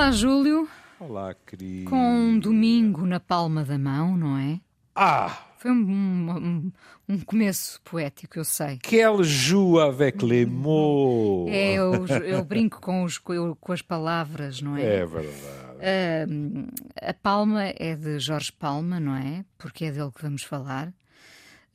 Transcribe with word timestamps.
Olá, 0.00 0.12
Júlio. 0.12 0.66
Olá, 0.98 1.34
querido. 1.46 1.90
Com 1.90 1.96
um 1.98 2.38
domingo 2.38 3.04
na 3.04 3.20
palma 3.20 3.62
da 3.62 3.76
mão, 3.76 4.16
não 4.16 4.38
é? 4.38 4.58
Ah! 4.94 5.44
Foi 5.58 5.70
um, 5.70 5.76
um, 5.76 6.72
um 7.06 7.20
começo 7.20 7.78
poético, 7.82 8.38
eu 8.38 8.44
sei. 8.46 8.78
Quelle 8.78 9.22
joue 9.22 9.78
avec 9.78 10.24
les 10.24 10.48
mots! 10.48 11.50
É, 11.52 11.74
eu, 11.74 12.06
eu 12.24 12.42
brinco 12.42 12.80
com, 12.80 13.04
os, 13.04 13.18
com 13.18 13.72
as 13.72 13.82
palavras, 13.82 14.62
não 14.62 14.74
é? 14.74 15.00
É 15.00 15.04
verdade. 15.04 15.36
Uh, 15.76 16.68
a 17.02 17.12
Palma 17.12 17.64
é 17.64 17.94
de 17.94 18.18
Jorge 18.18 18.52
Palma, 18.52 18.98
não 18.98 19.14
é? 19.14 19.44
Porque 19.58 19.84
é 19.84 19.90
dele 19.90 20.12
que 20.12 20.22
vamos 20.22 20.42
falar. 20.42 20.88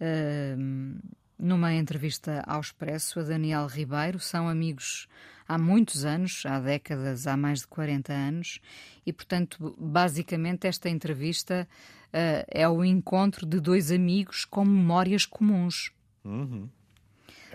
Uh, 0.02 1.00
numa 1.38 1.76
entrevista 1.76 2.44
ao 2.48 2.60
Expresso, 2.60 3.20
a 3.20 3.24
Daniel 3.24 3.68
Ribeiro 3.68 4.20
são 4.20 4.50
amigos 4.50 5.08
há 5.48 5.58
muitos 5.58 6.06
anos, 6.06 6.44
há 6.46 6.60
décadas, 6.60 7.28
há 7.28 7.38
mais 7.38 7.60
de 7.60 7.68
40 7.68 8.12
anos, 8.12 8.60
e 9.06 9.14
portanto, 9.14 9.76
basicamente, 9.78 10.68
esta 10.68 10.90
entrevista 10.90 11.68
uh, 12.08 12.46
é 12.48 12.68
o 12.68 12.84
encontro 12.84 13.46
de 13.46 13.60
dois 13.60 13.92
amigos 13.92 14.46
com 14.46 14.66
memórias 14.66 15.26
comuns. 15.26 15.92
Uhum. 16.24 16.70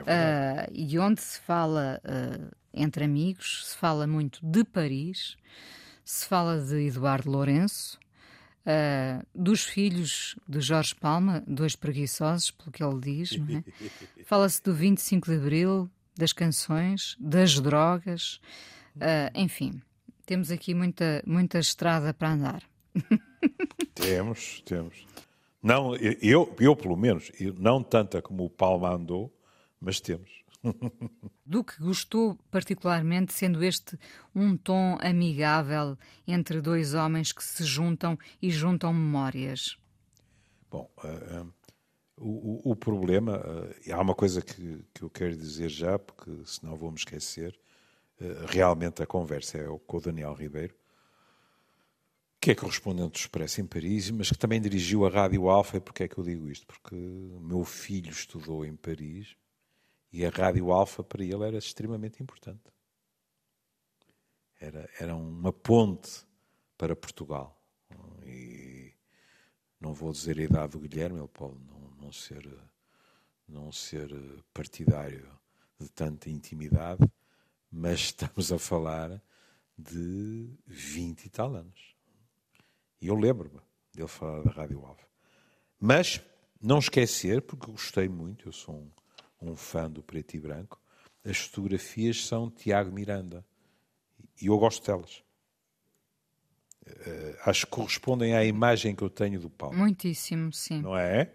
É 0.07 0.69
uh, 0.69 0.73
e 0.73 0.99
onde 0.99 1.21
se 1.21 1.41
fala 1.41 2.01
uh, 2.05 2.57
entre 2.73 3.05
amigos, 3.05 3.67
se 3.67 3.77
fala 3.77 4.07
muito 4.07 4.39
de 4.43 4.65
Paris, 4.65 5.37
se 6.05 6.27
fala 6.27 6.59
de 6.61 6.87
Eduardo 6.87 7.31
Lourenço, 7.31 7.99
Uh, 8.61 9.27
dos 9.35 9.65
filhos 9.65 10.37
de 10.47 10.61
Jorge 10.61 10.95
Palma, 10.95 11.43
dois 11.47 11.75
preguiçosos, 11.75 12.51
pelo 12.51 12.71
que 12.71 12.85
ele 12.85 13.01
diz, 13.01 13.33
é? 13.33 13.65
Fala-se 14.25 14.63
do 14.63 14.75
25 14.75 15.31
de 15.31 15.37
Abril, 15.39 15.91
das 16.17 16.33
canções, 16.33 17.17
das 17.19 17.61
drogas, 17.61 18.41
uh, 18.97 19.31
enfim, 19.35 19.81
temos 20.27 20.51
aqui 20.51 20.75
muita, 20.75 21.23
muita 21.27 21.59
estrada 21.59 22.15
para 22.15 22.33
andar. 22.33 22.63
temos, 23.95 24.61
temos. 24.63 25.07
Não, 25.63 25.95
eu, 25.97 26.55
eu 26.59 26.77
pelo 26.77 26.97
menos, 26.97 27.31
não 27.59 27.83
tanta 27.83 28.23
como 28.23 28.45
o 28.45 28.51
Palma 28.51 28.95
andou, 28.95 29.35
mas 29.81 30.01
temos. 30.01 30.41
Do 31.45 31.65
que 31.65 31.81
gostou 31.81 32.39
particularmente, 32.51 33.33
sendo 33.33 33.63
este 33.65 33.99
um 34.35 34.57
tom 34.57 34.99
amigável 35.01 35.97
entre 36.27 36.61
dois 36.61 36.95
homens 36.95 37.33
que 37.33 37.43
se 37.43 37.65
juntam 37.65 38.19
e 38.41 38.51
juntam 38.51 38.93
memórias? 38.93 39.77
Bom, 40.71 40.89
uh, 41.03 41.43
uh, 41.43 41.53
o, 42.21 42.73
o, 42.73 42.77
problema, 42.77 43.39
uh, 43.39 43.93
há 43.93 44.01
uma 44.01 44.15
coisa 44.15 44.43
que, 44.43 44.85
que 44.93 45.03
eu 45.03 45.11
quero 45.11 45.37
dizer 45.37 45.69
já, 45.69 45.99
porque 45.99 46.31
senão 46.45 46.77
vou-me 46.77 46.99
esquecer. 46.99 47.59
realmente 48.49 49.03
a 49.03 49.07
conversa 49.07 49.59
é 49.59 49.65
com 49.87 49.97
o 49.97 50.01
Daniel 50.01 50.35
Ribeiro, 50.35 50.75
que 52.41 52.51
é 52.51 52.55
correspondente 52.55 53.13
do 53.13 53.17
Expresso 53.17 53.61
em 53.61 53.67
Paris, 53.67 54.11
mas 54.11 54.31
que 54.31 54.39
também 54.39 54.61
dirigiu 54.61 55.05
a 55.07 55.11
Rádio 55.11 55.49
Alfa. 55.49 55.77
E 55.77 55.81
porquê 55.81 56.05
é 56.05 56.09
que 56.09 56.19
eu 56.19 56.25
digo 56.25 56.49
isto? 56.49 56.67
Porque 56.67 56.95
meu 56.95 57.65
filho 57.65 58.11
estudou 58.11 58.65
em 58.65 58.75
Paris 58.75 59.37
e 60.13 60.25
a 60.25 60.31
Rádio 60.31 60.73
Alfa 60.73 61.05
para 61.05 61.23
ele 61.23 61.45
era 61.45 61.59
extremamente 61.59 62.23
importante. 62.23 62.73
Era, 64.59 64.89
era 64.99 65.15
uma 65.15 65.53
ponte 65.53 66.27
para 66.79 66.97
Portugal. 66.97 67.61
E 68.25 68.95
não 69.79 69.93
vou 69.93 70.11
dizer 70.13 70.39
a 70.39 70.43
idade 70.43 70.73
do 70.73 70.81
Guilherme, 70.81 71.19
ele 71.19 71.29
pode 71.29 71.55
não, 71.55 71.90
não, 72.01 72.13
ser, 72.13 72.49
não 73.49 73.71
ser 73.71 74.11
partidário 74.53 75.31
de 75.79 75.89
tanta 75.89 76.31
intimidade, 76.31 77.05
mas 77.71 78.01
estamos 78.01 78.53
a 78.53 78.59
falar 78.59 79.23
de 79.77 80.51
20 80.67 81.25
e 81.25 81.29
tal 81.31 81.55
anos. 81.55 81.95
E 83.01 83.09
eu 83.09 83.15
lembro-me 83.15 83.61
dele 83.95 84.09
falar 84.09 84.43
da 84.43 84.51
Rádio 84.51 84.85
Alfa. 84.85 85.07
Mas 85.79 86.21
não 86.61 86.79
esquecer, 86.79 87.43
porque 87.43 87.71
gostei 87.71 88.09
muito, 88.09 88.49
eu 88.49 88.53
sou 88.53 88.75
um 88.75 88.91
um 89.41 89.57
fã 89.57 89.91
do 89.91 90.03
preto 90.03 90.35
e 90.35 90.41
branco, 90.41 90.81
as 91.25 91.39
fotografias 91.39 92.27
são 92.27 92.51
Tiago 92.51 92.93
Miranda. 92.93 93.45
E 94.41 94.47
eu 94.47 94.59
gosto 94.59 94.85
delas. 94.85 95.23
Uh, 96.87 97.37
acho 97.45 97.67
que 97.67 97.73
correspondem 97.73 98.35
à 98.35 98.45
imagem 98.45 98.95
que 98.95 99.03
eu 99.03 99.11
tenho 99.11 99.39
do 99.39 99.51
Paulo. 99.51 99.77
Muitíssimo, 99.77 100.53
sim. 100.53 100.81
Não 100.81 100.97
é? 100.97 101.31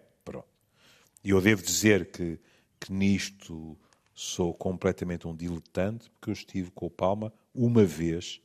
E 1.25 1.31
eu 1.31 1.41
devo 1.41 1.63
dizer 1.63 2.11
que, 2.11 2.39
que 2.79 2.93
nisto 2.93 3.75
sou 4.13 4.53
completamente 4.53 5.27
um 5.27 5.35
diletante, 5.35 6.07
porque 6.11 6.29
eu 6.29 6.33
estive 6.33 6.69
com 6.69 6.85
o 6.85 6.91
Palma 6.91 7.33
uma 7.51 7.83
vez 7.83 8.39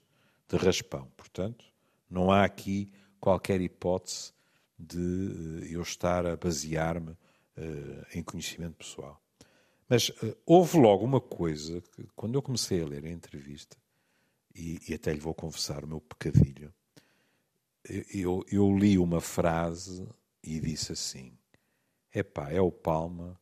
de 0.49 0.57
raspão. 0.57 1.07
Portanto, 1.15 1.63
não 2.09 2.31
há 2.31 2.43
aqui 2.43 2.91
qualquer 3.21 3.61
hipótese 3.61 4.33
de 4.79 4.97
uh, 4.99 5.65
eu 5.71 5.83
estar 5.83 6.25
a 6.25 6.35
basear-me 6.39 7.11
uh, 7.11 8.07
em 8.15 8.23
conhecimento 8.23 8.77
pessoal. 8.77 9.21
Mas 9.87 10.09
uh, 10.09 10.35
houve 10.47 10.79
logo 10.79 11.05
uma 11.05 11.21
coisa 11.21 11.83
que, 11.83 12.09
quando 12.17 12.37
eu 12.37 12.41
comecei 12.41 12.83
a 12.83 12.87
ler 12.87 13.05
a 13.05 13.11
entrevista, 13.11 13.77
e, 14.55 14.81
e 14.89 14.95
até 14.95 15.13
lhe 15.13 15.21
vou 15.21 15.35
confessar 15.35 15.85
o 15.85 15.87
meu 15.87 16.01
pecadilho, 16.01 16.73
eu, 18.11 18.43
eu 18.51 18.75
li 18.75 18.97
uma 18.97 19.21
frase 19.21 20.09
e 20.43 20.59
disse 20.59 20.93
assim: 20.93 21.39
Epá, 22.13 22.51
é 22.51 22.61
o 22.61 22.73
Palma, 22.73 23.39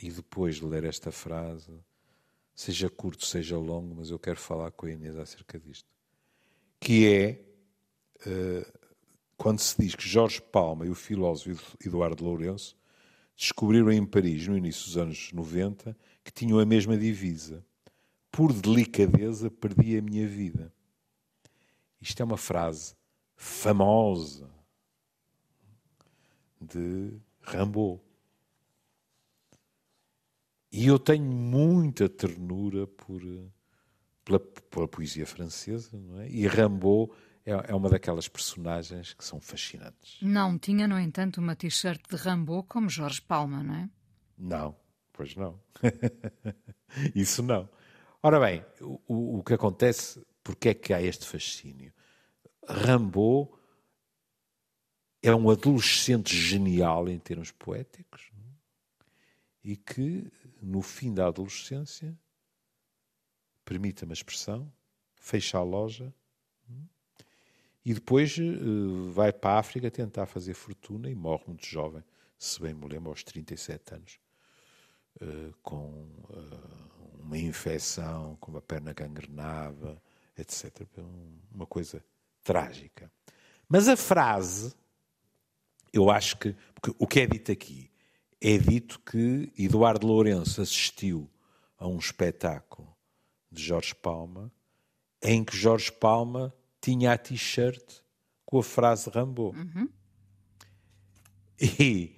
e 0.00 0.10
depois 0.10 0.56
de 0.56 0.64
ler 0.64 0.84
esta 0.84 1.10
frase, 1.10 1.72
seja 2.54 2.88
curto, 2.88 3.24
seja 3.24 3.56
longo, 3.58 3.94
mas 3.94 4.10
eu 4.10 4.18
quero 4.18 4.38
falar 4.38 4.70
com 4.72 4.86
a 4.86 4.90
Inês 4.90 5.16
acerca 5.16 5.58
disto. 5.58 5.88
Que 6.78 7.08
é 7.08 7.44
uh, 8.26 8.78
quando 9.36 9.58
se 9.58 9.76
diz 9.80 9.94
que 9.94 10.08
Jorge 10.08 10.40
Palma 10.40 10.86
e 10.86 10.90
o 10.90 10.94
filósofo 10.94 11.76
Eduardo 11.84 12.24
Lourenço 12.24 12.76
descobriram 13.36 13.90
em 13.90 14.04
Paris, 14.04 14.46
no 14.46 14.56
início 14.56 14.84
dos 14.84 14.96
anos 14.96 15.32
90, 15.32 15.96
que 16.22 16.32
tinham 16.32 16.58
a 16.58 16.64
mesma 16.64 16.96
divisa. 16.96 17.64
Por 18.30 18.52
delicadeza, 18.52 19.50
perdi 19.50 19.96
a 19.96 20.02
minha 20.02 20.26
vida. 20.26 20.72
Isto 22.00 22.20
é 22.20 22.24
uma 22.24 22.36
frase 22.36 22.94
famosa 23.36 24.50
de 26.60 27.12
Rimbaud. 27.46 28.00
E 30.72 30.86
eu 30.86 30.98
tenho 30.98 31.24
muita 31.24 32.08
ternura 32.08 32.86
por, 32.86 33.22
pela, 34.24 34.40
pela 34.40 34.88
poesia 34.88 35.26
francesa, 35.26 35.96
não 35.98 36.20
é? 36.20 36.28
E 36.28 36.48
Rimbaud 36.48 37.12
é, 37.44 37.52
é 37.70 37.74
uma 37.74 37.88
daquelas 37.88 38.26
personagens 38.26 39.12
que 39.12 39.24
são 39.24 39.40
fascinantes. 39.40 40.18
Não 40.22 40.58
tinha, 40.58 40.88
no 40.88 40.98
entanto, 40.98 41.40
uma 41.40 41.54
t-shirt 41.54 42.00
de 42.08 42.16
Rambo 42.16 42.64
como 42.64 42.88
Jorge 42.88 43.20
Palma, 43.20 43.62
não 43.62 43.74
é? 43.74 43.90
Não, 44.36 44.76
pois 45.12 45.36
não. 45.36 45.60
Isso 47.14 47.42
não. 47.42 47.68
Ora 48.22 48.40
bem, 48.40 48.64
o, 48.80 49.38
o 49.38 49.44
que 49.44 49.54
acontece, 49.54 50.24
porque 50.42 50.70
é 50.70 50.74
que 50.74 50.94
há 50.94 51.02
este 51.02 51.26
fascínio? 51.26 51.92
Rambo 52.66 53.58
é 55.24 55.34
um 55.34 55.48
adolescente 55.48 56.36
genial 56.36 57.08
em 57.08 57.18
termos 57.18 57.50
poéticos 57.50 58.30
e 59.64 59.74
que, 59.74 60.30
no 60.60 60.82
fim 60.82 61.14
da 61.14 61.26
adolescência, 61.26 62.14
permita-me 63.64 64.12
a 64.12 64.14
expressão, 64.14 64.70
fecha 65.16 65.56
a 65.56 65.62
loja 65.62 66.12
e 67.82 67.94
depois 67.94 68.36
uh, 68.36 69.10
vai 69.12 69.32
para 69.32 69.56
a 69.56 69.58
África 69.60 69.90
tentar 69.90 70.26
fazer 70.26 70.52
fortuna 70.52 71.08
e 71.08 71.14
morre 71.14 71.44
muito 71.46 71.66
jovem, 71.66 72.04
se 72.38 72.60
bem 72.60 72.74
me 72.74 72.86
lembro, 72.86 73.08
aos 73.08 73.24
37 73.24 73.94
anos, 73.94 74.20
uh, 75.22 75.54
com 75.62 75.88
uh, 76.28 77.20
uma 77.20 77.38
infecção, 77.38 78.36
com 78.40 78.50
uma 78.50 78.60
perna 78.60 78.92
gangrenada, 78.92 80.00
etc. 80.36 80.86
Uma 81.50 81.66
coisa 81.66 82.04
trágica. 82.42 83.10
Mas 83.66 83.88
a 83.88 83.96
frase, 83.96 84.74
eu 85.94 86.10
acho 86.10 86.36
que. 86.36 86.54
O 86.98 87.06
que 87.06 87.20
é 87.20 87.26
dito 87.26 87.50
aqui? 87.50 87.90
É 88.40 88.58
dito 88.58 89.00
que 89.00 89.50
Eduardo 89.56 90.06
Lourenço 90.06 90.60
assistiu 90.60 91.30
a 91.78 91.86
um 91.86 91.98
espetáculo 91.98 92.94
de 93.50 93.62
Jorge 93.62 93.94
Palma, 93.94 94.52
em 95.22 95.42
que 95.42 95.56
Jorge 95.56 95.90
Palma 95.90 96.54
tinha 96.80 97.12
a 97.12 97.18
t-shirt 97.18 98.02
com 98.44 98.58
a 98.58 98.62
frase 98.62 99.08
Rambo. 99.08 99.54
Uhum. 99.56 99.88
E, 101.58 102.14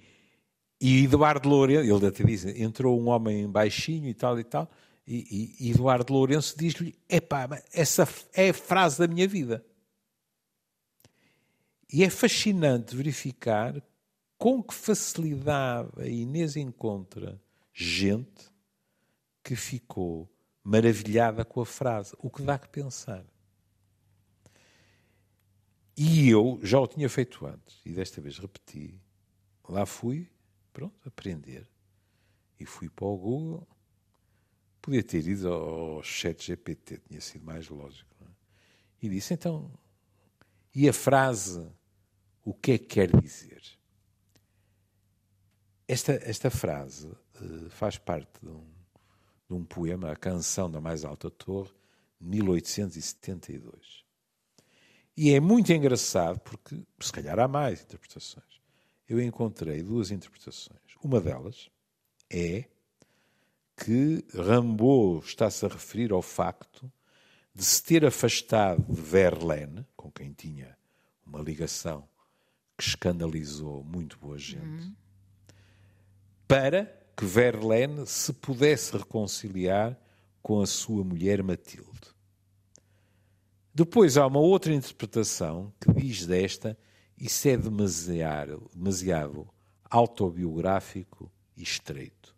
e 0.81 1.03
Eduardo 1.05 1.47
Lourenço, 1.47 1.89
ele 1.89 2.07
até 2.07 2.23
diz, 2.23 2.43
entrou 2.45 2.99
um 2.99 3.07
homem 3.07 3.49
baixinho 3.49 4.09
e 4.09 4.13
tal 4.13 4.37
e 4.39 4.43
tal, 4.43 4.69
e, 5.07 5.55
e 5.59 5.71
Eduardo 5.71 6.11
Lourenço 6.11 6.57
diz-lhe: 6.57 6.93
epá, 7.07 7.47
essa 7.71 8.07
é 8.33 8.49
a 8.49 8.53
frase 8.53 8.99
da 8.99 9.07
minha 9.07 9.27
vida. 9.27 9.65
E 11.91 12.03
é 12.03 12.09
fascinante 12.09 12.95
verificar 12.95 13.81
com 14.37 14.61
que 14.61 14.73
facilidade 14.73 15.89
a 15.97 16.05
Inês 16.05 16.55
encontra 16.55 17.41
gente 17.73 18.51
que 19.43 19.55
ficou 19.55 20.29
maravilhada 20.63 21.45
com 21.45 21.61
a 21.61 21.65
frase, 21.65 22.13
o 22.19 22.29
que 22.29 22.41
dá 22.41 22.59
que 22.59 22.67
pensar. 22.67 23.25
E 25.95 26.29
eu 26.29 26.59
já 26.61 26.79
o 26.79 26.87
tinha 26.87 27.09
feito 27.09 27.45
antes, 27.45 27.79
e 27.85 27.91
desta 27.91 28.21
vez 28.21 28.37
repeti. 28.37 29.01
Lá 29.67 29.85
fui, 29.85 30.29
pronto, 30.73 30.95
aprender. 31.07 31.67
E 32.59 32.65
fui 32.65 32.89
para 32.89 33.05
o 33.05 33.17
Google. 33.17 33.67
Podia 34.81 35.03
ter 35.03 35.25
ido 35.27 35.51
ao 35.51 36.03
chat 36.03 36.45
GPT, 36.45 36.99
tinha 37.07 37.21
sido 37.21 37.45
mais 37.45 37.67
lógico. 37.69 38.13
É? 38.21 38.25
E 39.01 39.09
disse, 39.09 39.33
então, 39.33 39.71
e 40.73 40.87
a 40.87 40.93
frase, 40.93 41.67
o 42.47 42.53
que 42.53 42.71
é 42.71 42.77
que 42.77 42.85
quer 42.85 43.11
dizer? 43.19 43.61
Esta, 45.85 46.13
esta 46.13 46.49
frase 46.49 47.09
uh, 47.09 47.69
faz 47.69 47.97
parte 47.97 48.39
de 48.41 48.47
um, 48.47 48.65
de 49.49 49.53
um 49.53 49.65
poema, 49.65 50.13
A 50.13 50.15
Canção 50.15 50.71
da 50.71 50.79
Mais 50.79 51.03
Alta 51.03 51.29
Torre, 51.29 51.73
1872. 52.21 54.05
E 55.17 55.33
é 55.33 55.41
muito 55.41 55.73
engraçado 55.73 56.39
porque, 56.39 56.81
se 57.01 57.11
calhar, 57.11 57.37
há 57.37 57.49
mais 57.49 57.81
interpretações. 57.81 58.61
Eu 59.09 59.21
encontrei 59.21 59.83
duas 59.83 60.09
interpretações. 60.09 60.79
Uma 61.03 61.19
delas 61.19 61.69
é 62.29 62.63
que 63.75 64.23
Rambaud 64.33 65.25
está-se 65.25 65.65
a 65.65 65.69
referir 65.69 66.13
ao 66.13 66.21
facto 66.21 66.89
de 67.53 67.65
se 67.65 67.83
ter 67.83 68.05
afastado 68.05 68.81
de 68.83 69.01
Verlaine, 69.01 69.85
com 69.97 70.09
quem 70.09 70.31
tinha 70.31 70.77
uma 71.25 71.41
ligação 71.41 72.07
que 72.77 72.83
escandalizou 72.83 73.83
muito 73.83 74.17
boa 74.19 74.37
gente, 74.37 74.85
uhum. 74.85 74.95
para 76.47 76.85
que 77.15 77.25
Verlaine 77.25 78.05
se 78.05 78.31
pudesse 78.31 78.95
reconciliar 78.95 79.99
com 80.41 80.61
a 80.61 80.67
sua 80.67 81.03
mulher 81.03 81.41
Matilde. 81.41 82.15
Depois 83.73 84.17
há 84.17 84.25
uma 84.27 84.39
outra 84.39 84.73
interpretação 84.73 85.73
que 85.79 85.91
diz 85.93 86.25
desta 86.25 86.77
isso 87.17 87.47
é 87.47 87.57
demasiado, 87.57 88.69
demasiado 88.73 89.47
autobiográfico 89.89 91.31
e 91.55 91.63
estreito. 91.63 92.35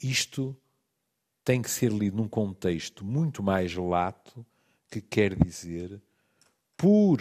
Isto 0.00 0.56
tem 1.42 1.60
que 1.60 1.70
ser 1.70 1.90
lido 1.90 2.16
num 2.16 2.28
contexto 2.28 3.04
muito 3.04 3.42
mais 3.42 3.74
lato, 3.74 4.46
que 4.88 5.00
quer 5.00 5.34
dizer, 5.34 6.00
por 6.76 7.20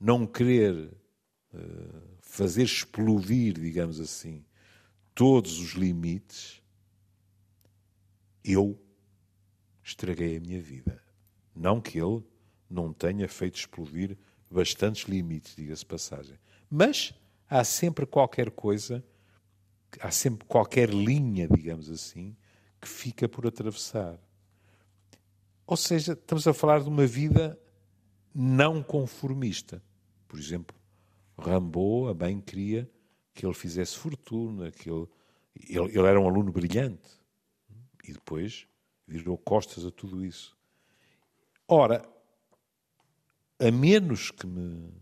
não 0.00 0.26
querer 0.26 0.92
uh, 1.52 2.18
fazer 2.20 2.62
explodir, 2.62 3.54
digamos 3.54 4.00
assim, 4.00 4.44
todos 5.14 5.58
os 5.58 5.72
limites, 5.72 6.62
eu 8.44 8.78
estraguei 9.82 10.36
a 10.36 10.40
minha 10.40 10.60
vida. 10.60 11.02
Não 11.54 11.80
que 11.80 11.98
ele 11.98 12.22
não 12.68 12.92
tenha 12.92 13.28
feito 13.28 13.56
explodir 13.56 14.18
bastantes 14.50 15.04
limites, 15.04 15.54
diga-se 15.54 15.84
passagem. 15.84 16.38
Mas 16.68 17.14
há 17.48 17.62
sempre 17.64 18.06
qualquer 18.06 18.50
coisa, 18.50 19.04
há 20.00 20.10
sempre 20.10 20.46
qualquer 20.46 20.90
linha, 20.90 21.48
digamos 21.48 21.90
assim, 21.90 22.36
que 22.80 22.88
fica 22.88 23.28
por 23.28 23.46
atravessar. 23.46 24.18
Ou 25.66 25.76
seja, 25.76 26.12
estamos 26.12 26.46
a 26.46 26.52
falar 26.52 26.82
de 26.82 26.88
uma 26.88 27.06
vida 27.06 27.58
não 28.34 28.82
conformista. 28.82 29.82
Por 30.26 30.38
exemplo, 30.38 30.76
Rambo 31.38 32.08
a 32.08 32.14
bem 32.14 32.40
queria 32.40 32.90
que 33.32 33.46
ele 33.46 33.54
fizesse 33.54 33.96
fortuna, 33.96 34.70
que 34.70 34.90
ele, 34.90 35.06
ele, 35.54 35.98
ele 35.98 36.06
era 36.06 36.20
um 36.20 36.26
aluno 36.26 36.50
brilhante. 36.50 37.10
E 38.02 38.12
depois 38.12 38.66
virou 39.06 39.38
costas 39.38 39.84
a 39.84 39.90
tudo 39.90 40.24
isso. 40.24 40.56
Ora, 41.66 42.06
a 43.58 43.70
menos 43.70 44.30
que 44.30 44.46
me 44.46 44.92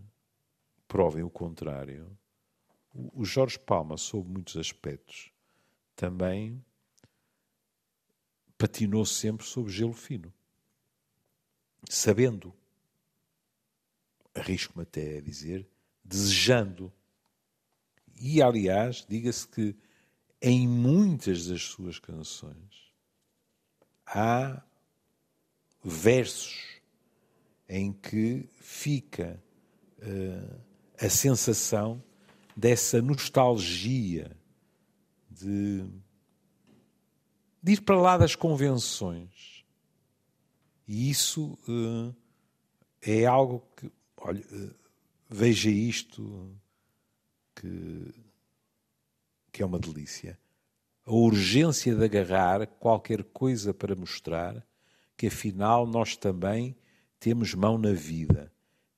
provem 0.87 1.23
o 1.23 1.31
contrário, 1.31 2.17
o 2.95 3.25
Jorge 3.25 3.59
Palma, 3.59 3.97
sob 3.97 4.29
muitos 4.29 4.57
aspectos, 4.57 5.33
também 5.97 6.63
patinou 8.59 9.05
sempre 9.05 9.45
sob 9.45 9.71
gelo 9.71 9.93
fino, 9.93 10.33
sabendo, 11.89 12.55
arrisco-me 14.35 14.83
até 14.83 15.19
a 15.19 15.21
dizer, 15.21 15.67
desejando. 16.05 16.93
E, 18.21 18.43
aliás, 18.43 19.05
diga-se 19.09 19.47
que 19.49 19.77
em 20.41 20.67
muitas 20.67 21.47
das 21.47 21.63
suas 21.63 21.99
canções 21.99 22.93
há 24.07 24.63
versos 25.83 26.81
em 27.69 27.93
que 27.93 28.49
fica 28.61 29.43
uh, 29.99 30.61
a 31.01 31.09
sensação 31.09 32.03
dessa 32.57 33.01
nostalgia 33.01 34.37
de, 35.31 35.87
de, 37.63 37.73
ir 37.73 37.81
para 37.81 37.97
lá 37.97 38.19
das 38.19 38.35
convenções. 38.35 39.65
E 40.87 41.09
isso 41.09 41.59
uh, 41.69 42.15
é 43.01 43.25
algo 43.25 43.67
que, 43.77 43.91
olha, 44.23 44.41
uh, 44.41 44.75
veja 45.29 45.71
isto, 45.71 46.51
que, 47.55 48.15
que 49.53 49.63
é 49.63 49.67
uma 49.67 49.79
delícia. 49.79 50.39
A 51.05 51.13
urgência 51.13 51.95
de 51.95 52.05
agarrar 52.05 52.67
qualquer 52.67 53.25
coisa 53.25 53.75
para 53.75 53.95
mostrar 53.95 54.65
que 55.17 55.27
afinal 55.27 55.87
nós 55.87 56.17
também 56.17 56.77
temos 57.19 57.55
mão 57.55 57.79
na 57.79 57.93
vida, 57.93 58.53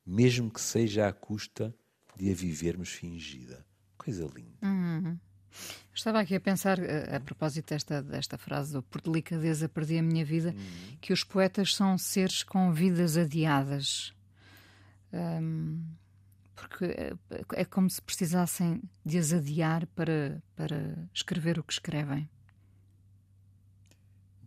mesmo 0.06 0.50
que 0.50 0.60
seja 0.60 1.08
à 1.08 1.12
custa 1.12 1.74
de 2.16 2.30
a 2.30 2.34
vivermos 2.34 2.90
fingida. 2.90 3.66
Coisa 3.98 4.24
linda. 4.34 4.56
Uhum. 4.62 5.18
Estava 5.94 6.20
aqui 6.20 6.34
a 6.34 6.40
pensar, 6.40 6.78
a, 6.80 7.16
a, 7.16 7.20
propósito 7.20 7.68
desta, 7.74 8.02
desta 8.02 8.38
frase 8.38 8.72
do 8.72 8.82
por 8.82 9.00
delicadeza 9.00 9.68
perdi 9.68 9.98
a 9.98 10.02
minha 10.02 10.24
vida, 10.24 10.50
uhum. 10.50 10.96
que 11.00 11.12
os 11.12 11.22
poetas 11.22 11.74
são 11.74 11.98
seres 11.98 12.42
com 12.42 12.72
vidas 12.72 13.16
adiadas. 13.16 14.13
Um, 15.14 15.84
porque 16.54 16.84
é, 16.86 17.12
é 17.54 17.64
como 17.64 17.88
se 17.88 18.02
precisassem 18.02 18.82
de 19.04 19.18
as 19.18 19.32
adiar 19.32 19.86
para, 19.88 20.42
para 20.56 21.08
escrever 21.12 21.58
o 21.58 21.62
que 21.62 21.72
escrevem. 21.72 22.28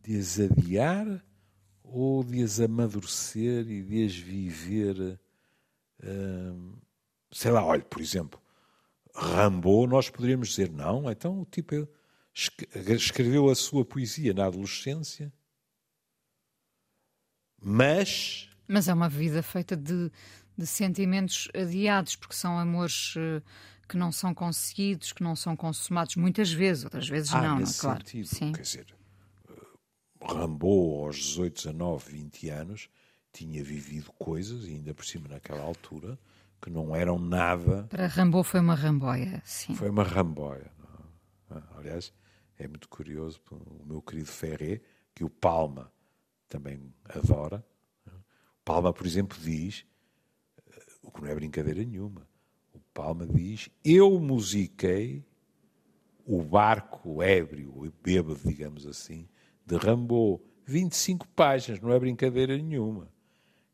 De 0.04 0.20
as 0.20 0.40
adiar 0.40 1.24
ou 1.84 2.24
de 2.24 2.44
as 2.44 2.60
amadurecer 2.60 3.70
e 3.70 3.82
de 3.82 4.06
as 4.06 4.16
viver. 4.16 5.20
Hum, 6.04 6.76
sei 7.32 7.52
lá, 7.52 7.64
olha, 7.64 7.84
por 7.84 8.02
exemplo, 8.02 8.42
Rambo, 9.16 9.88
nós 9.88 10.10
poderíamos 10.10 10.50
dizer, 10.50 10.70
não, 10.70 11.10
então 11.10 11.42
o 11.42 11.46
tipo 11.46 11.88
escreveu 12.96 13.50
a 13.50 13.56
sua 13.56 13.84
poesia 13.84 14.34
na 14.34 14.46
adolescência, 14.46 15.34
mas. 17.60 18.50
Mas 18.68 18.88
é 18.88 18.94
uma 18.94 19.10
vida 19.10 19.42
feita 19.42 19.76
de, 19.76 20.12
de 20.58 20.66
sentimentos 20.66 21.50
adiados, 21.54 22.16
porque 22.16 22.34
são 22.36 22.58
amores 22.58 23.14
eh, 23.18 23.42
que 23.88 23.96
não 23.96 24.12
são 24.12 24.34
conseguidos, 24.34 25.12
que 25.12 25.24
não 25.24 25.36
são 25.36 25.56
consumados 25.56 26.16
muitas 26.16 26.52
vezes, 26.52 26.84
outras 26.84 27.08
vezes 27.08 27.34
ah, 27.34 27.42
não, 27.42 27.60
nesse 27.60 27.78
não, 27.78 27.90
claro. 27.90 28.00
Sentido, 28.06 28.28
Sim. 28.28 28.52
Quer 28.52 28.62
dizer, 28.62 28.88
Rambo, 30.22 31.06
aos 31.06 31.18
18, 31.18 31.56
19, 31.56 32.12
20 32.12 32.50
anos, 32.50 32.90
tinha 33.32 33.64
vivido 33.64 34.12
coisas, 34.14 34.66
e 34.66 34.72
ainda 34.72 34.94
por 34.94 35.06
cima 35.06 35.28
naquela 35.28 35.62
altura, 35.62 36.18
que 36.62 36.70
não 36.70 36.96
eram 36.96 37.20
nada. 37.20 37.84
Para 37.84 38.08
Rambo 38.08 38.44
foi 38.44 38.60
uma 38.60 38.76
ramboia, 38.76 39.42
sim. 39.46 39.76
Foi 39.76 39.90
uma 39.90 40.04
ramboia. 40.04 40.72
Não? 41.50 41.58
É? 41.58 41.64
Aliás, 41.78 42.12
é 42.58 42.68
muito 42.68 42.90
curioso, 42.90 43.40
o 43.52 43.86
meu 43.86 44.02
querido 44.02 44.28
Ferré, 44.28 44.82
que 45.14 45.24
o 45.24 45.30
Palma 45.30 45.92
também 46.50 46.94
adora. 47.06 47.64
O 48.08 48.64
Palma, 48.66 48.92
por 48.92 49.06
exemplo, 49.06 49.38
diz, 49.40 49.86
que 51.18 51.24
não 51.24 51.30
é 51.30 51.36
brincadeira 51.36 51.84
nenhuma, 51.84 52.28
o 52.74 52.80
Palma 52.94 53.26
diz: 53.26 53.70
Eu 53.84 54.20
musiquei 54.20 55.26
o 56.26 56.42
barco 56.44 57.22
ébrio, 57.24 57.72
o 57.76 57.92
bêbado, 58.02 58.40
digamos 58.46 58.86
assim, 58.86 59.28
de 59.66 59.76
Rambo. 59.76 60.42
25 60.70 61.26
páginas, 61.30 61.80
não 61.80 61.94
é 61.94 62.00
brincadeira 62.00 62.58
nenhuma. 62.58 63.10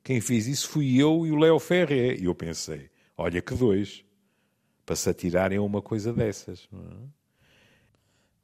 Quem 0.04 0.22
fez 0.22 0.46
isso 0.46 0.70
fui 0.70 1.02
eu 1.02 1.26
e 1.26 1.32
o 1.32 1.36
Léo 1.36 1.58
Ferré. 1.58 2.14
E 2.14 2.26
eu 2.26 2.36
pensei, 2.36 2.92
olha 3.18 3.42
que 3.42 3.56
dois, 3.56 4.06
para 4.86 4.96
se 4.96 5.10
atirarem 5.10 5.58
a 5.58 5.62
uma 5.64 5.82
coisa 5.82 6.14
dessas. 6.14 6.70
É? 6.72 7.08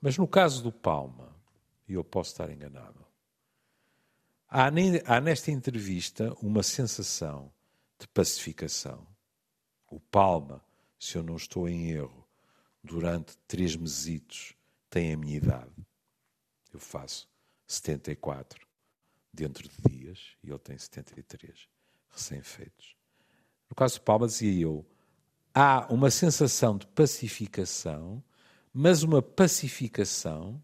Mas 0.02 0.18
no 0.18 0.28
caso 0.28 0.64
do 0.64 0.72
Palma, 0.72 1.36
e 1.88 1.94
eu 1.94 2.04
posso 2.04 2.32
estar 2.32 2.50
enganado, 2.50 3.06
há, 4.50 4.72
há 5.06 5.22
nesta 5.22 5.52
entrevista 5.52 6.36
uma 6.42 6.64
sensação 6.64 7.52
de 8.00 8.08
pacificação. 8.08 9.06
O 9.90 10.00
Palma, 10.00 10.64
se 11.00 11.18
eu 11.18 11.24
não 11.24 11.36
estou 11.36 11.68
em 11.68 11.92
erro, 11.92 12.28
durante 12.84 13.38
três 13.48 13.76
mesitos 13.76 14.54
tem 14.90 15.14
a 15.14 15.18
minha 15.18 15.38
idade. 15.38 15.86
Eu 16.74 16.80
faço 16.80 17.28
74 17.68 18.68
dentro 19.34 19.68
de 19.68 19.90
dias 19.90 20.36
e 20.44 20.50
ele 20.50 20.60
tem 20.60 20.78
73 20.78 21.68
recém-feitos. 22.10 22.96
no 23.70 23.76
caso 23.76 23.96
de 23.96 24.02
Palma, 24.02 24.28
dizia 24.28 24.64
eu, 24.64 24.86
há 25.54 25.88
uma 25.94 26.10
sensação 26.10 26.78
de 26.78 26.88
pacificação, 26.88 28.24
mas 28.74 29.04
uma 29.04 29.22
pacificação 29.22 30.64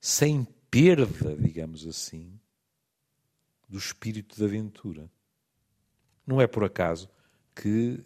sem 0.00 0.44
perda, 0.70 1.36
digamos 1.36 1.86
assim, 1.86 2.38
do 3.68 3.76
espírito 3.76 4.36
de 4.36 4.44
aventura. 4.44 5.10
Não 6.26 6.40
é 6.40 6.46
por 6.46 6.64
acaso 6.64 7.08
que 7.54 8.04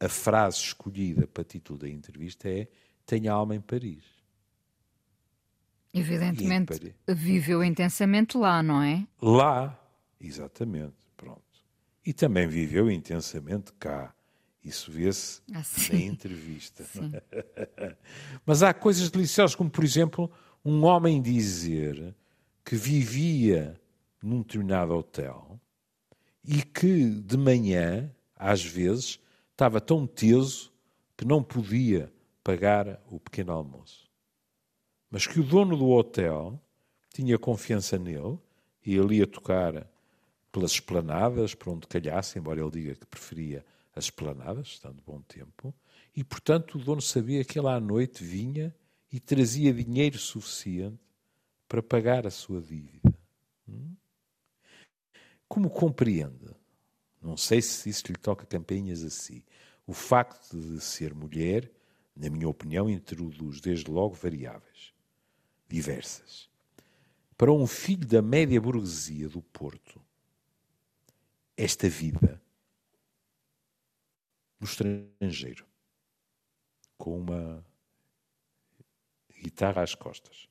a 0.00 0.08
frase 0.08 0.58
escolhida 0.58 1.26
para 1.26 1.44
título 1.44 1.78
da 1.78 1.88
entrevista 1.88 2.48
é 2.48 2.66
Tenha 3.06 3.32
alma 3.32 3.54
em 3.54 3.60
Paris. 3.60 4.04
Evidentemente, 5.94 6.94
em 7.06 7.14
viveu 7.14 7.62
intensamente 7.62 8.36
lá, 8.38 8.62
não 8.62 8.82
é? 8.82 9.06
Lá, 9.20 9.78
exatamente, 10.18 10.96
pronto. 11.16 11.42
E 12.04 12.12
também 12.12 12.48
viveu 12.48 12.90
intensamente 12.90 13.72
cá. 13.74 14.14
Isso 14.64 14.90
vê-se 14.90 15.42
ah, 15.52 15.62
na 15.92 15.98
entrevista. 15.98 16.84
Mas 18.46 18.62
há 18.62 18.72
coisas 18.72 19.10
deliciosas, 19.10 19.54
como 19.54 19.68
por 19.68 19.84
exemplo, 19.84 20.30
um 20.64 20.84
homem 20.84 21.20
dizer 21.20 22.14
que 22.64 22.76
vivia 22.76 23.78
num 24.22 24.40
determinado 24.40 24.94
hotel 24.94 25.60
e 26.44 26.62
que 26.62 27.08
de 27.08 27.36
manhã, 27.36 28.10
às 28.36 28.64
vezes, 28.64 29.18
estava 29.50 29.80
tão 29.80 30.06
teso 30.06 30.72
que 31.16 31.24
não 31.24 31.42
podia 31.42 32.12
pagar 32.42 33.00
o 33.10 33.20
pequeno 33.20 33.52
almoço. 33.52 34.10
Mas 35.10 35.26
que 35.26 35.38
o 35.38 35.44
dono 35.44 35.76
do 35.76 35.88
hotel 35.90 36.60
tinha 37.12 37.38
confiança 37.38 37.98
nele 37.98 38.38
e 38.84 38.96
ele 38.96 39.16
ia 39.16 39.26
tocar 39.26 39.86
pelas 40.50 40.72
esplanadas, 40.72 41.54
por 41.54 41.70
onde 41.70 41.86
calhasse, 41.86 42.38
embora 42.38 42.60
ele 42.60 42.70
diga 42.70 42.94
que 42.94 43.06
preferia 43.06 43.64
as 43.94 44.04
esplanadas, 44.04 44.68
estando 44.68 45.02
bom 45.02 45.20
tempo, 45.22 45.74
e 46.14 46.24
portanto 46.24 46.76
o 46.76 46.78
dono 46.78 47.00
sabia 47.00 47.44
que 47.44 47.58
ele 47.58 47.68
à 47.68 47.78
noite 47.78 48.24
vinha 48.24 48.74
e 49.10 49.20
trazia 49.20 49.72
dinheiro 49.72 50.18
suficiente 50.18 50.98
para 51.68 51.82
pagar 51.82 52.26
a 52.26 52.30
sua 52.30 52.60
dívida. 52.60 53.14
Hum? 53.68 53.94
Como 55.52 55.68
compreende? 55.68 56.46
Não 57.20 57.36
sei 57.36 57.60
se 57.60 57.90
isso 57.90 58.06
lhe 58.06 58.16
toca 58.16 58.46
campainhas 58.46 59.04
a 59.04 59.10
si. 59.10 59.44
O 59.86 59.92
facto 59.92 60.58
de 60.58 60.80
ser 60.80 61.12
mulher, 61.12 61.70
na 62.16 62.30
minha 62.30 62.48
opinião, 62.48 62.88
introduz 62.88 63.60
desde 63.60 63.90
logo 63.90 64.14
variáveis 64.14 64.94
diversas. 65.68 66.48
Para 67.36 67.52
um 67.52 67.66
filho 67.66 68.06
da 68.06 68.22
média 68.22 68.58
burguesia 68.58 69.28
do 69.28 69.42
Porto, 69.42 70.00
esta 71.54 71.86
vida 71.86 72.40
no 74.58 74.66
estrangeiro, 74.66 75.66
com 76.96 77.20
uma 77.20 77.62
guitarra 79.42 79.82
às 79.82 79.94
costas, 79.94 80.48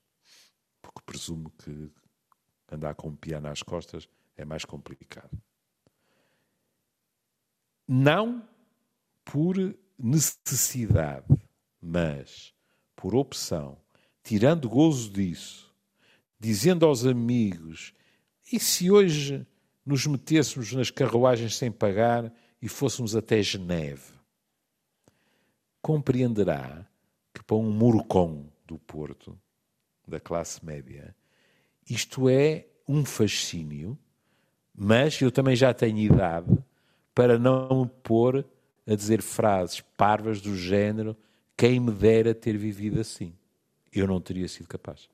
porque 0.80 1.02
presumo 1.04 1.50
que 1.50 1.90
andar 2.72 2.94
com 2.94 3.08
um 3.08 3.16
piano 3.16 3.48
às 3.48 3.64
costas 3.64 4.08
é 4.42 4.46
mais 4.46 4.66
complicado. 4.66 5.32
Não 7.88 8.48
por 9.24 9.56
necessidade, 9.98 11.28
mas 11.82 12.54
por 12.96 13.16
opção, 13.16 13.78
tirando 14.24 14.70
gozo 14.70 15.10
disso, 15.10 15.74
dizendo 16.40 16.86
aos 16.86 17.06
amigos: 17.06 17.94
e 18.52 18.60
se 18.60 18.90
hoje 18.92 19.46
nos 19.86 20.06
metêssemos 20.06 20.74
nas 20.74 20.90
carruagens 20.90 21.56
sem 21.56 21.72
pagar 21.72 22.32
e 22.62 22.68
fôssemos 22.68 23.16
até 23.16 23.42
Geneve? 23.42 24.14
Compreenderá 25.82 26.88
que 27.34 27.44
para 27.44 27.58
um 27.58 27.72
murcom 27.72 28.48
do 28.66 28.78
Porto, 28.78 29.40
da 30.08 30.20
classe 30.20 30.64
média, 30.64 31.16
isto 31.90 32.30
é 32.30 32.68
um 32.88 33.04
fascínio 33.04 33.98
mas 34.84 35.22
eu 35.22 35.32
também 35.32 35.56
já 35.56 35.72
tenho 35.76 36.00
idade 36.00 36.48
para 37.14 37.38
não 37.38 37.84
me 37.84 37.90
pôr 38.02 38.44
a 38.88 38.96
dizer 38.96 39.22
frases 39.22 39.80
parvas 39.96 40.42
do 40.42 40.58
género 40.58 41.16
quem 41.56 41.80
me 41.80 41.92
dera 41.92 42.34
ter 42.34 42.58
vivido 42.58 43.00
assim. 43.00 43.36
Eu 43.94 44.08
não 44.08 44.20
teria 44.20 44.48
sido 44.48 44.68
capaz. 44.68 45.08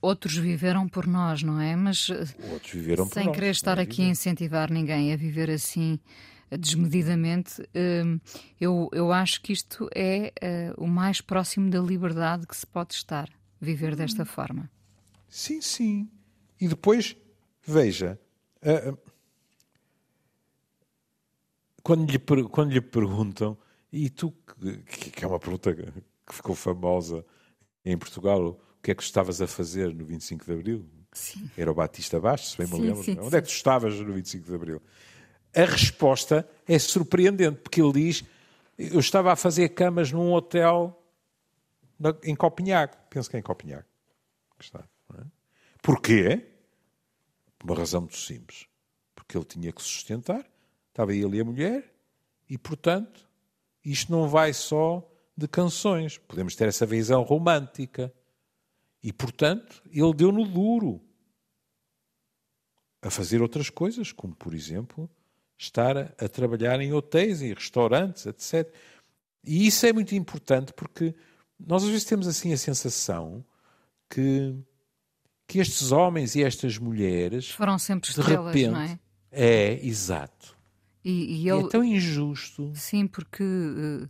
Outros 0.00 0.38
viveram 0.38 0.88
por 0.88 1.06
nós, 1.06 1.42
não 1.42 1.60
é? 1.60 1.76
Mas 1.76 2.08
Outros 2.50 2.72
viveram 2.72 3.04
sem 3.04 3.30
querer 3.30 3.50
estar 3.50 3.78
aqui 3.78 4.00
a 4.00 4.08
incentivar 4.08 4.72
ninguém 4.72 5.12
a 5.12 5.16
viver 5.16 5.50
assim 5.50 6.00
desmedidamente, 6.50 7.60
hum, 7.74 8.18
eu, 8.58 8.88
eu 8.92 9.12
acho 9.12 9.42
que 9.42 9.52
isto 9.52 9.86
é 9.94 10.32
eh, 10.40 10.72
o 10.78 10.86
mais 10.86 11.20
próximo 11.20 11.68
da 11.68 11.80
liberdade 11.80 12.46
que 12.46 12.56
se 12.56 12.64
pode 12.64 12.94
estar, 12.94 13.28
viver 13.60 13.96
desta 13.96 14.24
forma. 14.24 14.70
Sim, 15.28 15.60
sim. 15.60 16.08
E 16.60 16.68
depois, 16.68 17.16
veja, 17.66 18.06
é, 18.06 18.10
é. 18.12 18.25
Quando, 21.82 22.10
lhe, 22.10 22.18
quando 22.48 22.72
lhe 22.72 22.80
perguntam, 22.80 23.56
e 23.92 24.10
tu, 24.10 24.32
que, 24.32 25.24
é 25.24 25.26
uma 25.26 25.38
pergunta 25.38 25.74
que 25.74 26.34
ficou 26.34 26.54
famosa 26.54 27.24
em 27.84 27.96
Portugal, 27.96 28.48
o 28.48 28.82
que 28.82 28.90
é 28.90 28.94
que 28.94 29.02
estavas 29.02 29.40
a 29.40 29.46
fazer 29.46 29.94
no 29.94 30.04
25 30.04 30.44
de 30.44 30.52
Abril? 30.52 30.84
Sim. 31.12 31.48
Era 31.56 31.70
o 31.70 31.74
Batista 31.74 32.20
Bastos, 32.20 32.52
se 32.52 32.58
bem 32.58 32.66
me 32.66 32.86
lembro. 32.86 33.02
Sim, 33.02 33.18
Onde 33.20 33.36
é 33.36 33.40
que 33.40 33.48
tu 33.48 33.52
estavas 33.52 33.98
no 34.00 34.12
25 34.12 34.46
de 34.46 34.54
Abril? 34.54 34.82
A 35.54 35.64
resposta 35.64 36.46
é 36.66 36.78
surpreendente, 36.78 37.60
porque 37.62 37.80
ele 37.80 37.92
diz: 37.92 38.24
Eu 38.76 39.00
estava 39.00 39.32
a 39.32 39.36
fazer 39.36 39.70
camas 39.70 40.12
num 40.12 40.32
hotel 40.32 41.02
em 42.22 42.34
Copenhague. 42.34 42.94
Penso 43.08 43.30
que 43.30 43.36
é 43.36 43.38
em 43.38 43.42
Copenhague. 43.42 43.86
Está, 44.60 44.84
é? 45.14 45.22
Porquê? 45.80 46.55
Uma 47.66 47.74
razão 47.74 48.02
muito 48.02 48.16
simples. 48.16 48.68
Porque 49.12 49.36
ele 49.36 49.44
tinha 49.44 49.72
que 49.72 49.82
sustentar, 49.82 50.48
estava 50.88 51.12
ele 51.12 51.38
e 51.38 51.40
a 51.40 51.44
mulher, 51.44 51.92
e, 52.48 52.56
portanto, 52.56 53.28
isto 53.84 54.12
não 54.12 54.28
vai 54.28 54.52
só 54.52 55.04
de 55.36 55.48
canções. 55.48 56.16
Podemos 56.16 56.54
ter 56.54 56.68
essa 56.68 56.86
visão 56.86 57.24
romântica. 57.24 58.14
E, 59.02 59.12
portanto, 59.12 59.82
ele 59.90 60.14
deu 60.14 60.30
no 60.30 60.46
duro 60.46 61.00
a 63.02 63.10
fazer 63.10 63.42
outras 63.42 63.68
coisas, 63.68 64.12
como, 64.12 64.32
por 64.36 64.54
exemplo, 64.54 65.10
estar 65.58 65.96
a, 65.96 66.28
trabalhar 66.28 66.80
em 66.80 66.92
hotéis 66.92 67.42
e 67.42 67.52
restaurantes, 67.52 68.26
etc. 68.26 68.72
E 69.42 69.66
isso 69.66 69.84
é 69.86 69.92
muito 69.92 70.14
importante 70.14 70.72
porque 70.72 71.16
nós 71.58 71.82
às 71.82 71.88
vezes 71.88 72.04
temos 72.04 72.28
assim 72.28 72.52
a 72.52 72.56
sensação 72.56 73.44
que 74.08 74.54
que 75.46 75.58
estes 75.58 75.92
homens 75.92 76.34
e 76.34 76.42
estas 76.42 76.78
mulheres 76.78 77.50
foram 77.50 77.78
sempre 77.78 78.10
estrelas, 78.10 78.52
de 78.52 78.58
repente, 78.58 78.72
não 78.72 78.80
é? 78.80 78.98
É, 79.30 79.86
exato. 79.86 80.56
E, 81.04 81.42
e 81.42 81.48
ele, 81.48 81.66
é 81.66 81.68
tão 81.68 81.84
injusto. 81.84 82.72
Sim, 82.74 83.06
porque 83.06 83.44
uh, 83.44 84.08